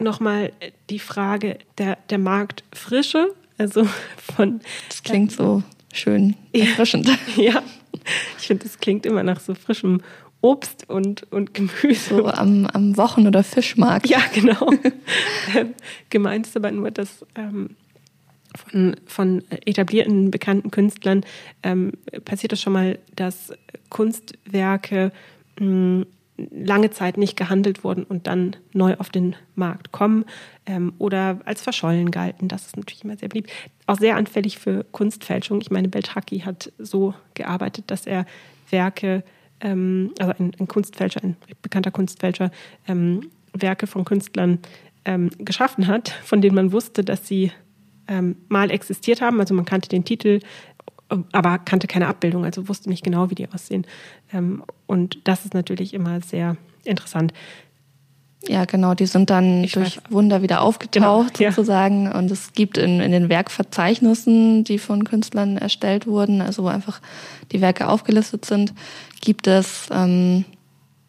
nochmal 0.00 0.52
die 0.90 0.98
Frage 0.98 1.58
der, 1.78 1.98
der 2.10 2.18
Marktfrische, 2.18 3.34
also 3.58 3.84
von. 4.16 4.60
Das 4.88 5.02
klingt 5.02 5.32
so 5.32 5.62
schön 5.92 6.36
erfrischend. 6.52 7.08
Ja, 7.36 7.42
ja. 7.42 7.62
ich 8.38 8.46
finde, 8.46 8.64
das 8.64 8.78
klingt 8.78 9.06
immer 9.06 9.22
nach 9.22 9.40
so 9.40 9.54
frischem 9.54 10.00
Obst 10.42 10.88
und, 10.88 11.30
und 11.32 11.54
Gemüse. 11.54 12.16
So 12.16 12.26
am, 12.26 12.66
am 12.66 12.96
Wochen- 12.96 13.26
oder 13.26 13.42
Fischmarkt. 13.42 14.06
Ja, 14.08 14.20
genau. 14.32 14.70
Gemeint 16.10 16.46
ist 16.46 16.56
aber 16.56 16.70
nur, 16.70 16.90
dass 16.90 17.24
ähm, 17.34 17.70
von, 18.56 18.96
von 19.06 19.42
etablierten, 19.64 20.30
bekannten 20.30 20.70
Künstlern 20.70 21.24
ähm, 21.62 21.92
passiert 22.24 22.52
es 22.52 22.60
schon 22.60 22.72
mal, 22.72 22.98
dass 23.14 23.52
Kunstwerke 23.90 25.12
mh, 25.58 26.06
lange 26.50 26.90
Zeit 26.90 27.16
nicht 27.16 27.36
gehandelt 27.36 27.84
wurden 27.84 28.04
und 28.04 28.26
dann 28.26 28.56
neu 28.72 28.94
auf 28.98 29.08
den 29.10 29.36
Markt 29.54 29.92
kommen 29.92 30.24
ähm, 30.66 30.92
oder 30.98 31.40
als 31.44 31.62
verschollen 31.62 32.10
galten. 32.10 32.48
Das 32.48 32.66
ist 32.66 32.76
natürlich 32.76 33.04
immer 33.04 33.16
sehr 33.16 33.28
beliebt. 33.28 33.50
Auch 33.86 33.98
sehr 33.98 34.16
anfällig 34.16 34.58
für 34.58 34.84
Kunstfälschung. 34.92 35.60
Ich 35.60 35.70
meine, 35.70 35.88
Beltraki 35.88 36.40
hat 36.40 36.72
so 36.78 37.14
gearbeitet, 37.34 37.84
dass 37.88 38.06
er 38.06 38.26
Werke, 38.70 39.22
ähm, 39.60 40.12
also 40.18 40.32
ein, 40.38 40.52
ein, 40.58 40.68
Kunstfälscher, 40.68 41.22
ein 41.22 41.36
bekannter 41.62 41.90
Kunstfälscher, 41.90 42.50
ähm, 42.86 43.30
Werke 43.52 43.86
von 43.86 44.04
Künstlern 44.04 44.58
ähm, 45.04 45.30
geschaffen 45.38 45.86
hat, 45.86 46.10
von 46.10 46.42
denen 46.42 46.54
man 46.54 46.72
wusste, 46.72 47.02
dass 47.02 47.26
sie 47.26 47.52
ähm, 48.08 48.36
mal 48.48 48.70
existiert 48.70 49.20
haben. 49.20 49.40
Also 49.40 49.54
man 49.54 49.64
kannte 49.64 49.88
den 49.88 50.04
Titel, 50.04 50.40
aber 51.32 51.58
kannte 51.58 51.86
keine 51.86 52.08
Abbildung, 52.08 52.44
also 52.44 52.68
wusste 52.68 52.88
nicht 52.88 53.04
genau, 53.04 53.30
wie 53.30 53.34
die 53.34 53.48
aussehen. 53.48 53.86
Ähm, 54.32 54.62
und 54.86 55.18
das 55.24 55.44
ist 55.44 55.54
natürlich 55.54 55.94
immer 55.94 56.20
sehr 56.20 56.56
interessant. 56.84 57.32
Ja, 58.48 58.64
genau, 58.64 58.94
die 58.94 59.06
sind 59.06 59.30
dann 59.30 59.64
ich 59.64 59.72
durch 59.72 59.96
weiß. 59.96 60.10
Wunder 60.10 60.42
wieder 60.42 60.60
aufgetaucht 60.60 61.34
genau, 61.34 61.50
sozusagen. 61.50 62.04
Ja. 62.04 62.18
Und 62.18 62.30
es 62.30 62.52
gibt 62.52 62.78
in, 62.78 63.00
in 63.00 63.10
den 63.10 63.28
Werkverzeichnissen, 63.28 64.62
die 64.62 64.78
von 64.78 65.04
Künstlern 65.04 65.56
erstellt 65.56 66.06
wurden, 66.06 66.40
also 66.40 66.64
wo 66.64 66.68
einfach 66.68 67.00
die 67.52 67.60
Werke 67.60 67.88
aufgelistet 67.88 68.44
sind, 68.44 68.72
gibt 69.20 69.46
es 69.46 69.88
ähm, 69.90 70.44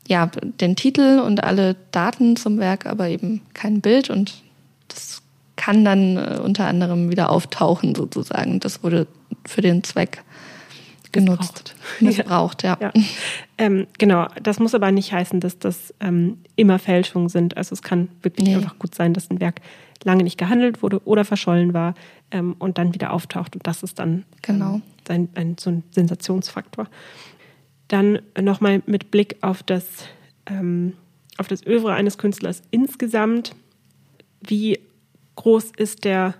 ja 0.08 0.28
den 0.42 0.76
Titel 0.76 1.22
und 1.24 1.44
alle 1.44 1.76
Daten 1.92 2.38
zum 2.38 2.58
Werk, 2.60 2.86
aber 2.86 3.08
eben 3.10 3.42
kein 3.54 3.82
Bild. 3.82 4.10
Und 4.10 4.42
das 4.88 5.22
kann 5.68 5.84
dann 5.84 6.16
äh, 6.16 6.40
unter 6.42 6.66
anderem 6.66 7.12
wieder 7.12 7.30
auftauchen 7.30 7.94
sozusagen. 7.94 8.62
Das 8.62 8.84
wurde 8.84 9.06
für 9.46 9.60
den 9.60 9.84
Zweck 9.84 10.24
genutzt, 11.12 11.76
missbraucht, 12.00 12.64
ja. 12.64 12.78
ja. 12.80 12.94
Ähm, 13.58 13.86
genau, 13.98 14.28
das 14.42 14.60
muss 14.60 14.74
aber 14.74 14.94
nicht 14.94 15.12
heißen, 15.12 15.42
dass 15.42 15.60
das 15.60 15.94
ähm, 16.00 16.38
immer 16.56 16.80
Fälschungen 16.80 17.28
sind. 17.28 17.58
Also 17.58 17.74
es 17.74 17.82
kann 17.82 18.08
wirklich 18.22 18.48
nee. 18.48 18.56
einfach 18.56 18.80
gut 18.80 18.96
sein, 18.96 19.14
dass 19.14 19.30
ein 19.30 19.42
Werk 19.42 19.60
lange 20.06 20.24
nicht 20.24 20.38
gehandelt 20.38 20.82
wurde 20.84 21.06
oder 21.06 21.26
verschollen 21.26 21.74
war 21.74 21.96
ähm, 22.32 22.56
und 22.60 22.78
dann 22.78 22.94
wieder 22.94 23.12
auftaucht. 23.12 23.58
Und 23.58 23.68
das 23.68 23.84
ist 23.84 24.00
dann 24.00 24.24
genau. 24.44 24.80
ein, 25.10 25.28
ein, 25.36 25.58
so 25.60 25.70
ein 25.70 25.84
Sensationsfaktor. 25.92 26.88
Dann 27.90 28.20
nochmal 28.40 28.84
mit 28.86 29.12
Blick 29.12 29.36
auf 29.42 29.64
das, 29.64 29.86
ähm, 30.46 30.94
auf 31.38 31.50
das 31.50 31.66
Övre 31.66 31.94
eines 31.94 32.18
Künstlers 32.18 32.62
insgesamt. 32.72 33.54
Wie 34.40 34.80
groß 35.38 35.72
ist 35.78 36.04
der 36.04 36.36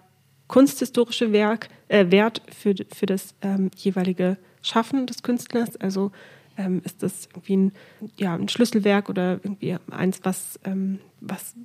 kunsthistorische 0.48 1.32
Werk, 1.32 1.70
äh, 1.88 2.12
Wert 2.12 2.42
für, 2.54 2.76
für 2.94 3.06
das 3.06 3.34
ähm, 3.42 3.72
jeweilige 3.76 4.38
Schaffen 4.62 5.08
des 5.08 5.24
Künstlers? 5.24 5.78
Also 5.78 6.12
ähm, 6.58 6.82
ist 6.84 7.04
das 7.04 7.30
irgendwie 7.32 7.58
ein, 7.58 7.72
ja, 8.18 8.34
ein 8.34 8.50
Schlüsselwerk 8.50 9.10
oder 9.10 9.40
irgendwie 9.44 9.78
eins, 9.92 10.20
was, 10.24 10.60
ähm, 10.66 11.00
was 11.22 11.56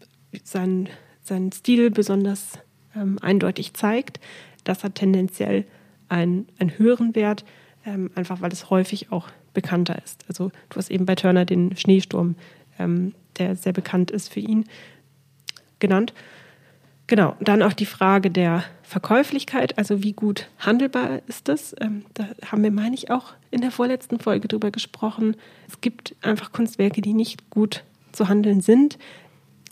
seinen, 0.45 0.89
seinen 1.23 1.51
Stil 1.53 1.91
besonders 1.91 2.59
ähm, 2.95 3.19
eindeutig 3.21 3.75
zeigt? 3.75 4.21
Das 4.65 4.85
hat 4.85 4.95
tendenziell 4.95 5.65
einen, 6.09 6.47
einen 6.59 6.79
höheren 6.79 7.15
Wert, 7.15 7.45
ähm, 7.85 8.11
einfach 8.15 8.41
weil 8.41 8.53
es 8.53 8.71
häufig 8.71 9.11
auch 9.11 9.29
bekannter 9.55 10.01
ist. 10.05 10.25
Also 10.29 10.51
du 10.69 10.77
hast 10.77 10.91
eben 10.91 11.07
bei 11.07 11.15
Turner 11.15 11.45
den 11.45 11.77
Schneesturm, 11.77 12.37
ähm, 12.79 13.15
der 13.39 13.57
sehr 13.57 13.73
bekannt 13.73 14.11
ist 14.11 14.33
für 14.33 14.41
ihn, 14.41 14.67
genannt. 15.79 16.13
Genau, 17.07 17.37
dann 17.41 17.63
auch 17.63 17.73
die 17.73 17.87
Frage 17.87 18.31
der 18.31 18.65
Verkäuflichkeit, 18.83 19.77
also 19.79 20.03
wie 20.03 20.13
gut 20.13 20.49
handelbar 20.59 21.21
ist 21.27 21.49
das? 21.49 21.75
Ähm, 21.81 22.05
da 22.15 22.29
haben 22.47 22.63
wir, 22.63 22.71
meine 22.71 22.95
ich, 22.95 23.11
auch 23.11 23.35
in 23.51 23.61
der 23.61 23.71
vorletzten 23.71 24.19
Folge 24.19 24.49
drüber 24.49 24.71
gesprochen. 24.71 25.37
Es 25.69 25.81
gibt 25.81 26.15
einfach 26.23 26.53
Kunstwerke, 26.53 27.01
die 27.01 27.15
nicht 27.15 27.51
gut 27.51 27.85
zu 28.13 28.29
handeln 28.29 28.61
sind. 28.61 28.99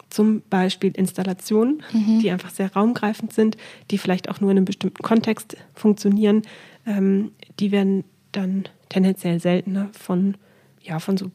Zum 0.08 0.42
Beispiel 0.50 0.90
Installationen, 0.96 1.82
mhm. 1.92 2.18
die 2.18 2.30
einfach 2.30 2.50
sehr 2.50 2.72
raumgreifend 2.72 3.32
sind, 3.32 3.56
die 3.90 3.98
vielleicht 3.98 4.28
auch 4.28 4.40
nur 4.40 4.50
in 4.50 4.56
einem 4.56 4.64
bestimmten 4.64 5.02
Kontext 5.02 5.56
funktionieren. 5.74 6.42
Ähm, 6.84 7.30
die 7.60 7.70
werden 7.70 8.04
dann 8.32 8.64
tendenziell 8.88 9.38
seltener 9.38 9.88
von, 9.92 10.36
ja, 10.82 10.98
von 10.98 11.16
so 11.16 11.30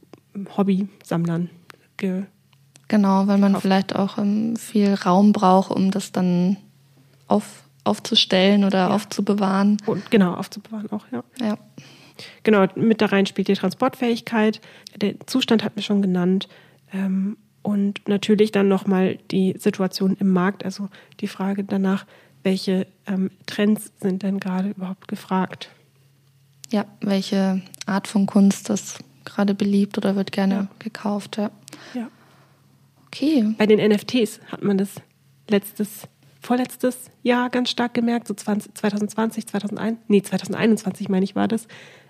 Hobbysammlern 0.57 1.49
ge 1.97 2.23
Genau, 2.87 3.27
weil 3.27 3.37
man 3.37 3.55
vielleicht 3.59 3.95
auch 3.95 4.17
ähm, 4.17 4.55
viel 4.57 4.93
Raum 4.93 5.33
braucht, 5.33 5.71
um 5.71 5.91
das 5.91 6.11
dann 6.11 6.57
auf, 7.27 7.63
aufzustellen 7.83 8.63
oder 8.63 8.77
ja. 8.77 8.89
aufzubewahren. 8.89 9.77
Und 9.85 10.11
genau, 10.11 10.33
aufzubewahren 10.35 10.91
auch, 10.91 11.05
ja. 11.11 11.23
Ja. 11.41 11.57
Genau, 12.43 12.65
mit 12.75 13.01
da 13.01 13.07
rein 13.07 13.25
spielt 13.25 13.47
die 13.47 13.55
Transportfähigkeit. 13.55 14.61
Der 14.95 15.15
Zustand 15.25 15.63
hat 15.63 15.75
mir 15.75 15.81
schon 15.81 16.01
genannt. 16.01 16.47
Ähm, 16.93 17.37
und 17.61 18.07
natürlich 18.07 18.51
dann 18.51 18.67
nochmal 18.67 19.17
die 19.31 19.55
Situation 19.57 20.15
im 20.19 20.29
Markt, 20.29 20.63
also 20.63 20.87
die 21.19 21.27
Frage 21.27 21.63
danach, 21.63 22.05
welche 22.43 22.85
ähm, 23.07 23.31
Trends 23.47 23.91
sind 23.99 24.21
denn 24.21 24.39
gerade 24.39 24.69
überhaupt 24.69 25.07
gefragt? 25.07 25.69
Ja, 26.69 26.85
welche 27.01 27.63
Art 27.87 28.07
von 28.07 28.27
Kunst 28.27 28.69
ist 28.69 28.99
gerade 29.25 29.55
beliebt 29.55 29.97
oder 29.97 30.15
wird 30.15 30.31
gerne 30.31 30.53
ja. 30.53 30.67
gekauft, 30.77 31.37
ja. 31.37 31.49
Ja. 31.95 32.07
Okay. 33.15 33.55
Bei 33.57 33.65
den 33.65 33.79
NFTs 33.79 34.41
hat 34.47 34.61
man 34.61 34.77
das 34.77 34.89
letztes, 35.49 36.01
vorletztes 36.41 37.09
Jahr 37.23 37.49
ganz 37.49 37.69
stark 37.69 37.93
gemerkt, 37.93 38.27
so 38.27 38.33
20, 38.33 38.75
2020, 38.75 39.47
2001, 39.47 39.99
nee, 40.09 40.21
2021 40.21 41.07
meine 41.07 41.23
ich 41.23 41.33
war 41.35 41.47
das, 41.47 41.67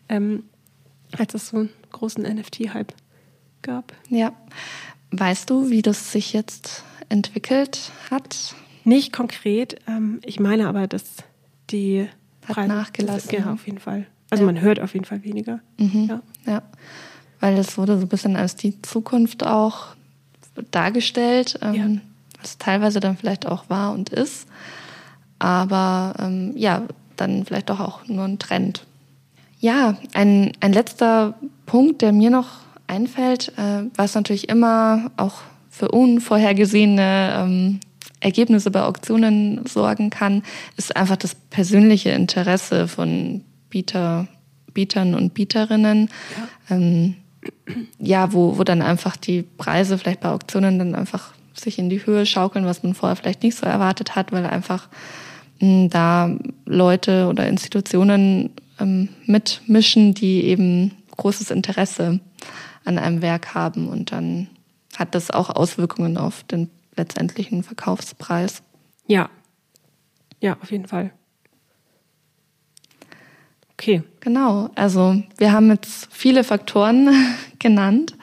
ähm, 0.10 0.46
als 1.16 1.36
es 1.36 1.50
so 1.50 1.58
einen 1.58 1.70
großen 1.92 2.24
NFT-Hype 2.24 2.94
gab. 3.62 3.94
Ja. 4.10 4.34
Weißt 5.12 5.50
du, 5.50 5.70
wie 5.70 5.84
das 5.84 6.12
sich 6.12 6.34
jetzt 6.34 6.84
entwickelt 7.10 7.92
hat? 8.10 8.56
Nicht 8.84 9.14
konkret. 9.14 9.80
Ähm, 9.88 10.20
ich 10.26 10.40
meine 10.40 10.68
aber, 10.68 10.88
dass 10.88 11.18
die 11.70 12.08
hat 12.48 12.56
Preise, 12.56 12.68
nachgelassen. 12.68 13.32
Ja, 13.32 13.54
auf 13.54 13.68
jeden 13.68 13.80
Fall. 13.80 14.08
Also 14.32 14.44
ja. 14.44 14.52
man 14.52 14.60
hört 14.60 14.80
auf 14.80 14.94
jeden 14.94 15.06
Fall 15.06 15.24
weniger. 15.24 15.60
Mhm. 15.78 16.06
Ja. 16.10 16.22
ja. 16.52 16.62
Weil 17.40 17.56
das 17.56 17.78
wurde 17.78 17.98
so 17.98 18.06
ein 18.06 18.10
bisschen 18.10 18.36
als 18.36 18.56
die 18.56 18.82
Zukunft 18.82 19.46
auch 19.46 19.96
dargestellt, 20.72 21.60
ähm, 21.62 21.74
ja. 21.74 21.88
was 22.42 22.58
teilweise 22.58 23.00
dann 23.00 23.18
vielleicht 23.18 23.46
auch 23.46 23.70
war 23.70 23.94
und 23.94 24.10
ist. 24.10 24.48
Aber 25.40 26.14
ähm, 26.20 26.54
ja, 26.56 26.84
dann 27.18 27.46
vielleicht 27.46 27.70
doch 27.70 27.80
auch 27.80 28.08
nur 28.08 28.26
ein 28.26 28.40
Trend. 28.40 28.86
Ja, 29.60 29.98
ein, 30.14 30.52
ein 30.60 30.74
letzter 30.74 31.36
Punkt, 31.66 32.02
der 32.02 32.12
mir 32.12 32.30
noch 32.30 32.50
einfällt, 32.88 33.52
äh, 33.58 33.84
was 33.96 34.16
natürlich 34.16 34.50
immer 34.50 35.12
auch 35.18 35.42
für 35.70 35.90
unvorhergesehene 35.90 37.34
ähm, 37.38 37.80
Ergebnisse 38.20 38.72
bei 38.72 38.84
Auktionen 38.84 39.66
sorgen 39.66 40.10
kann, 40.10 40.44
ist 40.78 40.96
einfach 40.96 41.18
das 41.18 41.36
persönliche 41.36 42.12
Interesse 42.12 42.88
von 42.88 43.42
Bieter, 43.70 44.28
Bietern 44.74 45.16
und 45.16 45.34
Bieterinnen. 45.34 46.10
Ja. 46.70 46.76
Ähm, 46.76 47.16
ja, 48.00 48.34
wo, 48.34 48.58
wo 48.58 48.64
dann 48.64 48.82
einfach 48.82 49.18
die 49.18 49.44
Preise 49.44 49.98
vielleicht 49.98 50.22
bei 50.22 50.30
Auktionen 50.30 50.80
dann 50.80 50.96
einfach 50.96 51.34
sich 51.54 51.80
in 51.80 51.90
die 51.90 52.06
Höhe 52.06 52.26
schaukeln, 52.26 52.66
was 52.66 52.84
man 52.84 52.94
vorher 52.94 53.16
vielleicht 53.16 53.44
nicht 53.44 53.58
so 53.58 53.66
erwartet 53.66 54.16
hat, 54.16 54.32
weil 54.32 54.46
einfach 54.46 54.90
mh, 55.60 55.68
hm, 55.68 55.90
da 55.90 56.32
Leute 56.66 57.28
oder 57.28 57.48
Institutionen 57.48 58.52
ähm, 58.80 59.10
mitmischen, 59.26 60.14
die 60.14 60.44
eben 60.46 60.92
großes 61.16 61.52
Interesse 61.52 62.20
an 62.84 63.00
einem 63.00 63.22
Werk 63.22 63.56
haben 63.56 63.88
und 63.88 64.12
dann 64.12 64.48
hat 64.98 65.16
das 65.16 65.32
auch 65.32 65.50
Auswirkungen 65.50 66.18
auf 66.18 66.44
den 66.44 66.70
letztendlichen 66.96 67.64
Verkaufspreis. 67.64 68.62
Ja, 69.08 69.30
ja, 70.40 70.58
auf 70.62 70.72
jeden 70.72 70.88
Fall. 70.88 71.12
Okay. 73.78 74.04
Genau, 74.22 74.70
also 74.76 75.22
wir 75.38 75.52
haben 75.52 75.70
jetzt 75.70 76.08
viele 76.12 76.44
Faktoren 76.44 77.10
genannt. 77.60 78.16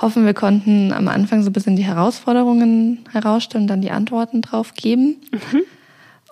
Hoffen, 0.00 0.26
wir 0.26 0.34
konnten 0.34 0.92
am 0.92 1.06
Anfang 1.06 1.42
so 1.42 1.50
ein 1.50 1.52
bisschen 1.52 1.76
die 1.76 1.84
Herausforderungen 1.84 3.04
herausstellen 3.12 3.64
und 3.64 3.68
dann 3.68 3.82
die 3.82 3.92
Antworten 3.92 4.42
drauf 4.42 4.74
geben. 4.74 5.16
Mhm. 5.30 5.62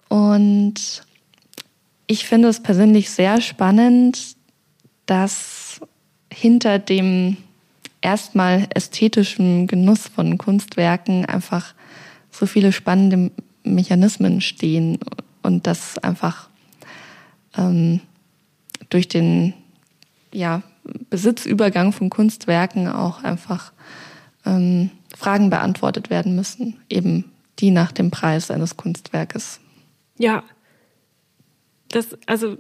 Und 0.09 1.03
ich 2.09 2.27
finde 2.27 2.49
es 2.49 2.61
persönlich 2.61 3.11
sehr 3.11 3.41
spannend, 3.41 4.35
dass 5.07 5.81
hinter 6.33 6.81
dem 6.81 7.37
erstmal 8.01 8.67
ästhetischen 8.75 9.69
Genuss 9.69 10.09
von 10.09 10.37
Kunstwerken 10.37 11.25
einfach 11.25 11.75
so 12.33 12.47
viele 12.47 12.73
spannende 12.73 13.31
Mechanismen 13.63 14.41
stehen 14.41 14.99
und 15.43 15.67
dass 15.69 15.99
einfach 15.99 16.49
ähm, 17.57 18.01
durch 18.91 19.09
den 19.09 19.55
ja, 20.33 20.63
Besitzübergang 21.09 21.93
von 21.93 22.11
Kunstwerken 22.11 22.89
auch 22.89 23.23
einfach 23.23 23.73
ähm, 24.45 24.91
Fragen 25.17 25.51
beantwortet 25.51 26.11
werden 26.11 26.37
müssen, 26.37 26.81
eben 26.89 27.31
die 27.59 27.71
nach 27.71 27.93
dem 27.93 28.11
Preis 28.11 28.51
eines 28.51 28.77
Kunstwerkes. 28.77 29.61
Ja, 30.19 30.45
das, 31.89 32.17
also 32.27 32.57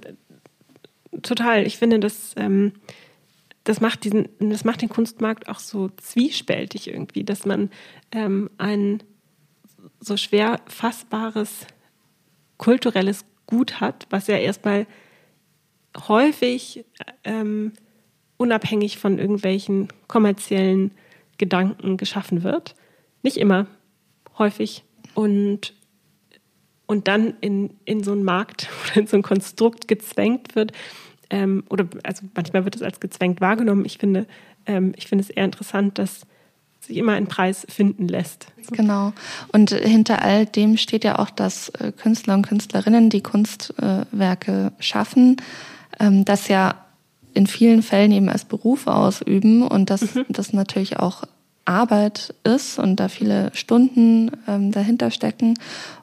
total. 1.22 1.66
Ich 1.66 1.78
finde, 1.78 2.00
das, 2.00 2.34
ähm, 2.36 2.72
das, 3.64 3.80
macht 3.80 4.04
diesen, 4.04 4.28
das 4.38 4.64
macht 4.64 4.82
den 4.82 4.88
Kunstmarkt 4.88 5.48
auch 5.48 5.58
so 5.58 5.88
zwiespältig 5.96 6.88
irgendwie, 6.88 7.24
dass 7.24 7.46
man 7.46 7.70
ähm, 8.12 8.50
ein 8.58 9.02
so 10.00 10.16
schwer 10.16 10.60
fassbares 10.66 11.66
kulturelles 12.58 13.24
Gut 13.46 13.80
hat, 13.80 14.06
was 14.10 14.26
ja 14.28 14.36
erstmal 14.36 14.86
häufig 16.08 16.84
ähm, 17.24 17.72
unabhängig 18.36 18.98
von 18.98 19.18
irgendwelchen 19.18 19.88
kommerziellen 20.06 20.92
Gedanken 21.38 21.96
geschaffen 21.96 22.42
wird. 22.42 22.74
Nicht 23.22 23.36
immer, 23.36 23.66
häufig. 24.38 24.84
Und, 25.14 25.74
und 26.86 27.08
dann 27.08 27.34
in, 27.40 27.74
in 27.84 28.02
so 28.02 28.12
einen 28.12 28.24
Markt 28.24 28.68
oder 28.86 29.00
in 29.00 29.06
so 29.06 29.16
ein 29.16 29.22
Konstrukt 29.22 29.88
gezwängt 29.88 30.54
wird. 30.54 30.72
Ähm, 31.28 31.64
oder 31.68 31.86
also 32.02 32.26
manchmal 32.34 32.64
wird 32.64 32.76
es 32.76 32.82
als 32.82 33.00
gezwängt 33.00 33.40
wahrgenommen. 33.40 33.84
Ich 33.84 33.98
finde, 33.98 34.26
ähm, 34.66 34.92
ich 34.96 35.06
finde 35.06 35.24
es 35.24 35.30
eher 35.30 35.44
interessant, 35.44 35.98
dass 35.98 36.22
sich 36.80 36.96
immer 36.96 37.12
ein 37.12 37.26
Preis 37.26 37.66
finden 37.68 38.08
lässt. 38.08 38.46
Genau. 38.72 39.12
Und 39.52 39.70
hinter 39.70 40.22
all 40.22 40.46
dem 40.46 40.76
steht 40.76 41.04
ja 41.04 41.18
auch, 41.18 41.30
dass 41.30 41.68
äh, 41.70 41.92
Künstler 41.92 42.34
und 42.34 42.46
Künstlerinnen, 42.46 43.10
die 43.10 43.22
Kunstwerke 43.22 44.72
schaffen, 44.78 45.36
ähm, 45.98 46.24
das 46.24 46.48
ja 46.48 46.74
in 47.34 47.46
vielen 47.46 47.82
Fällen 47.82 48.12
eben 48.12 48.28
als 48.28 48.44
Beruf 48.44 48.86
ausüben 48.86 49.62
und 49.62 49.90
dass 49.90 50.14
mhm. 50.14 50.26
das 50.28 50.52
natürlich 50.52 50.98
auch 50.98 51.24
Arbeit 51.64 52.34
ist 52.44 52.78
und 52.78 52.96
da 52.96 53.08
viele 53.08 53.50
Stunden 53.54 54.32
ähm, 54.48 54.72
dahinter 54.72 55.10
stecken 55.10 55.54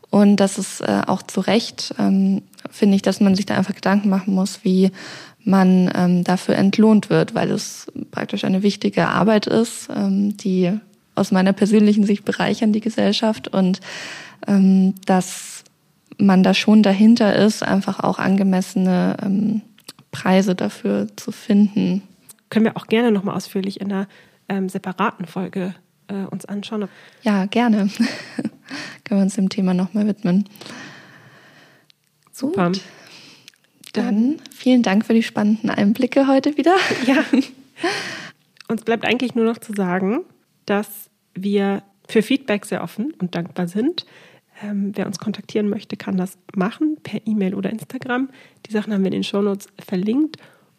Und 0.09 0.37
das 0.37 0.57
ist 0.57 0.81
äh, 0.81 1.01
auch 1.05 1.21
zu 1.21 1.41
Recht, 1.41 1.93
ähm, 1.99 2.43
finde 2.69 2.95
ich, 2.95 3.01
dass 3.01 3.19
man 3.19 3.35
sich 3.35 3.45
da 3.45 3.55
einfach 3.55 3.75
Gedanken 3.75 4.09
machen 4.09 4.33
muss, 4.33 4.63
wie 4.63 4.91
man 5.43 5.91
ähm, 5.95 6.23
dafür 6.23 6.55
entlohnt 6.55 7.09
wird, 7.09 7.33
weil 7.33 7.51
es 7.51 7.87
praktisch 8.11 8.43
eine 8.43 8.63
wichtige 8.63 9.07
Arbeit 9.07 9.47
ist, 9.47 9.89
ähm, 9.95 10.35
die 10.37 10.71
aus 11.15 11.31
meiner 11.31 11.53
persönlichen 11.53 12.05
Sicht 12.05 12.25
bereichern 12.25 12.73
die 12.73 12.81
Gesellschaft 12.81 13.47
und 13.47 13.79
ähm, 14.45 14.93
dass 15.05 15.63
man 16.17 16.43
da 16.43 16.53
schon 16.53 16.83
dahinter 16.83 17.35
ist, 17.35 17.63
einfach 17.63 17.99
auch 17.99 18.19
angemessene 18.19 19.17
ähm, 19.23 19.61
Preise 20.17 20.55
dafür 20.55 21.07
zu 21.15 21.31
finden. 21.31 22.01
Können 22.49 22.65
wir 22.65 22.75
auch 22.75 22.87
gerne 22.87 23.11
nochmal 23.11 23.35
ausführlich 23.35 23.79
in 23.79 23.91
einer 23.91 24.07
ähm, 24.49 24.67
separaten 24.67 25.27
Folge 25.27 25.75
äh, 26.07 26.25
uns 26.31 26.45
anschauen. 26.45 26.87
Ja, 27.21 27.45
gerne. 27.45 27.89
Können 29.03 29.19
wir 29.19 29.23
uns 29.23 29.35
dem 29.35 29.49
Thema 29.49 29.73
nochmal 29.75 30.07
widmen. 30.07 30.45
Super. 32.31 32.67
Gut. 32.67 32.81
Dann 33.93 34.37
vielen 34.53 34.81
Dank 34.81 35.05
für 35.05 35.13
die 35.13 35.23
spannenden 35.23 35.69
Einblicke 35.69 36.27
heute 36.27 36.57
wieder. 36.57 36.75
Ja. 37.05 37.23
Uns 38.67 38.83
bleibt 38.83 39.05
eigentlich 39.05 39.35
nur 39.35 39.45
noch 39.45 39.59
zu 39.59 39.73
sagen, 39.73 40.21
dass 40.65 41.09
wir 41.35 41.83
für 42.07 42.21
Feedback 42.23 42.65
sehr 42.65 42.83
offen 42.83 43.13
und 43.19 43.35
dankbar 43.35 43.67
sind. 43.67 44.05
Ähm, 44.63 44.91
wer 44.95 45.05
uns 45.05 45.19
kontaktieren 45.19 45.69
möchte, 45.69 45.97
kann 45.97 46.17
das 46.17 46.37
machen 46.55 46.97
per 47.03 47.21
E-Mail 47.25 47.53
oder 47.53 47.69
Instagram. 47.69 48.29
Die 48.65 48.71
Sachen 48.71 48.93
haben 48.93 49.01
wir 49.01 49.07
in 49.07 49.13
den 49.13 49.23
Shownotes 49.23 49.67
verlinkt. 49.77 50.37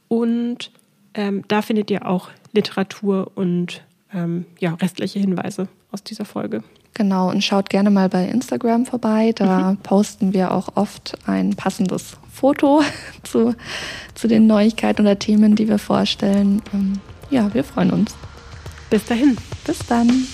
Und 0.09 0.73
ähm, 1.15 1.45
da 1.49 1.63
findet 1.63 1.91
ihr 1.91 2.07
auch 2.07 2.31
Literatur 2.53 3.31
und 3.35 3.83
ähm, 4.13 4.47
ja, 4.59 4.75
restliche 4.75 5.19
Hinweise 5.19 5.69
aus 5.93 6.03
dieser 6.03 6.25
Folge. 6.25 6.63
Genau, 6.95 7.31
und 7.31 7.45
schaut 7.45 7.71
gerne 7.71 7.91
mal 7.91 8.09
bei 8.09 8.27
Instagram 8.27 8.87
vorbei. 8.87 9.33
Da 9.35 9.73
mhm. 9.73 9.77
posten 9.79 10.33
wir 10.33 10.53
auch 10.53 10.71
oft 10.75 11.17
ein 11.27 11.51
passendes 11.51 12.17
Foto 12.33 12.83
zu, 13.23 13.55
zu 14.15 14.29
den 14.29 14.47
Neuigkeiten 14.47 15.03
oder 15.03 15.19
Themen, 15.19 15.55
die 15.55 15.69
wir 15.69 15.79
vorstellen. 15.79 16.63
Ähm, 16.73 16.95
ja, 17.31 17.53
wir 17.55 17.65
freuen 17.65 17.93
uns. 17.93 18.17
Bis 18.91 19.05
dahin. 19.05 19.37
Bis 19.65 19.79
dann. 19.87 20.27